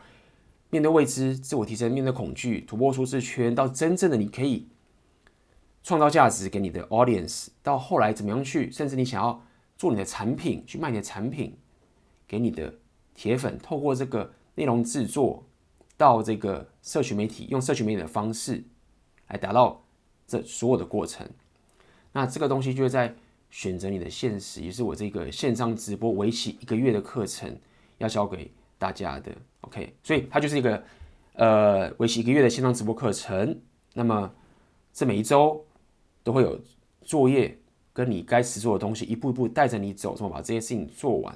[0.69, 4.67] 面对未知，自我提升，面对恐惧，突破舒适圈，到真正的你可以
[5.82, 9.41] 创造价值给你的 audience，到后来怎么样去，甚至你想要
[9.78, 11.57] 做你的产品，去卖你的产品
[12.28, 12.76] 给你的
[13.15, 15.45] 铁粉，透过这个内容制作。
[15.97, 18.63] 到这个社群媒体，用社群媒体的方式
[19.27, 19.84] 来达到
[20.27, 21.27] 这所有的过程。
[22.11, 23.15] 那这个东西就是在
[23.49, 27.55] 选择你的现实，也是我这个线上直播为期一个月的课程
[27.99, 29.32] 要教给大家的。
[29.61, 30.84] OK，所以它就是一个
[31.34, 33.59] 呃为期一个月的线上直播课程。
[33.93, 34.34] 那么
[34.91, 35.63] 这每一周
[36.23, 36.59] 都会有
[37.03, 37.57] 作业，
[37.93, 41.36] 跟你该实做的东西，一步一步带着你走，怎么把这些事情做完。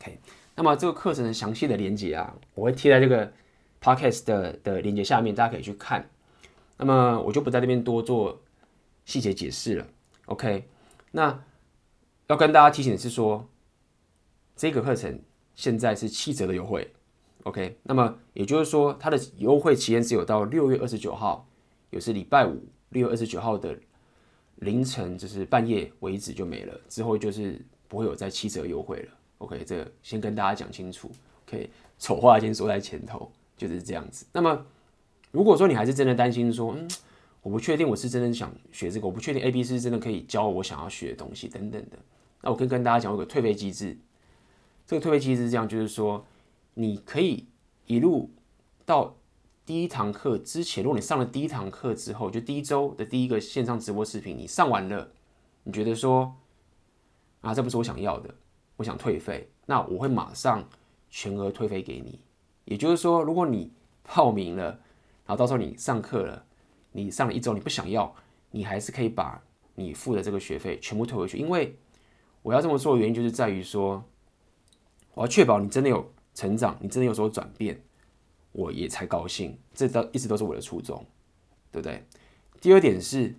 [0.00, 0.18] OK，
[0.56, 3.32] 那么这个课程的详细的连接啊，我会贴在这个。
[3.82, 6.08] Podcast 的的链接下面，大家可以去看。
[6.76, 8.40] 那么我就不在这边多做
[9.04, 9.86] 细节解释了。
[10.26, 10.68] OK，
[11.10, 11.44] 那
[12.28, 13.48] 要跟大家提醒的是说，
[14.54, 15.20] 这个课程
[15.54, 16.92] 现在是七折的优惠。
[17.42, 21.44] OK，那么也就是说，它的优惠期间只有到六月二十九号，
[21.90, 23.76] 也是礼拜五，六月二十九号的
[24.56, 29.12] 凌晨，就是半夜为止就没了，之后就是不会有再七折优惠了。
[29.38, 31.10] OK，这个先跟大家讲清楚。
[31.48, 31.68] OK，
[31.98, 33.30] 丑话先说在前头。
[33.68, 34.26] 就是这样子。
[34.32, 34.66] 那么，
[35.30, 36.88] 如果说你还是真的担心说，嗯，
[37.42, 41.98] 我不确定我是真的想学这个，我不确定 A B 是真的可以教我想要学的东西等等的，
[42.40, 43.96] 那我可以跟大家讲，有个退费机制。
[44.86, 46.24] 这个退费机制是这样，就是说，
[46.74, 47.46] 你可以
[47.86, 48.30] 一路
[48.84, 49.16] 到
[49.64, 55.12] 第一堂课之前，如果你上了第一堂课之后，就第一周的第一个线上直播视频，你上完了，
[55.62, 56.34] 你觉得说，
[57.42, 58.34] 啊，这不是我想要的，
[58.76, 60.68] 我想退费，那我会马上
[61.08, 62.18] 全额退费给你。
[62.64, 64.64] 也就是说，如果你报名了，
[65.26, 66.44] 然后到时候你上课了，
[66.92, 68.14] 你上了一周，你不想要，
[68.50, 69.42] 你还是可以把
[69.74, 71.38] 你付的这个学费全部退回去。
[71.38, 71.76] 因为
[72.42, 74.04] 我要这么做的原因，就是在于说，
[75.14, 77.80] 我要确保你真的有成长，你真的有所转变，
[78.52, 79.58] 我也才高兴。
[79.74, 81.04] 这都一直都是我的初衷，
[81.70, 82.04] 对不对？
[82.60, 83.34] 第二点是，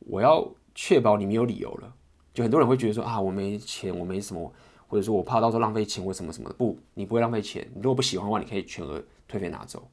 [0.00, 1.94] 我要确保你没有理由了。
[2.32, 4.52] 就很多人会觉得说啊，我没钱，我没什么。
[4.90, 7.64] 或者说我怕到时候浪费钱或什么什么的，不，你不会浪费钱。
[7.72, 9.88] 你如果不喜欢的话，你可以全额退费拿走。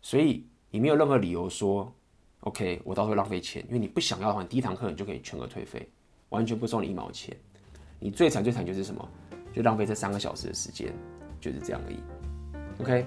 [0.00, 1.92] 所以你没有任何理由说
[2.40, 5.90] ，OK，我到时候浪费钱，因为你不想要的话，你第一堂课你就可以全额退费，
[6.28, 7.36] 完全不收你一毛钱。
[7.98, 9.08] 你最惨最惨就是什么？
[9.52, 10.94] 就浪费这三个小时的时间，
[11.40, 11.98] 就是这样而已。
[12.80, 13.04] OK，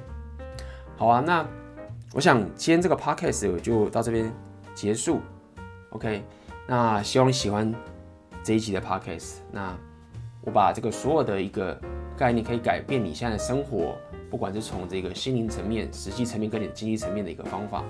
[0.98, 1.48] 好啊，那
[2.14, 4.32] 我想今天这个 Podcast 就到这边
[4.74, 5.22] 结束。
[5.92, 6.24] OK，
[6.68, 7.74] 那希望你喜欢
[8.44, 9.38] 这一集的 Podcast。
[9.52, 9.78] 那
[10.46, 11.78] 我把这个所有的一个
[12.16, 13.96] 概念，可以改变你现在的生活，
[14.30, 17.84] 不管是从这个心灵层面、实际层面跟你经济层面的一个方法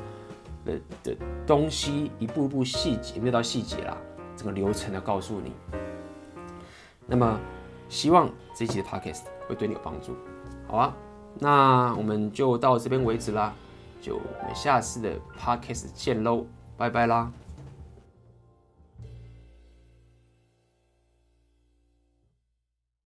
[0.63, 3.97] 的的东西，一步一步细节，没有到细节啦，
[4.35, 5.51] 整个流程的告诉你。
[7.05, 7.39] 那么，
[7.87, 10.15] 希望这一期的 podcast 会对你有帮助，
[10.67, 10.95] 好啊，
[11.37, 13.53] 那我们就到这边为止啦，
[14.01, 16.45] 就我们下次的 podcast 见喽，
[16.77, 17.31] 拜拜啦。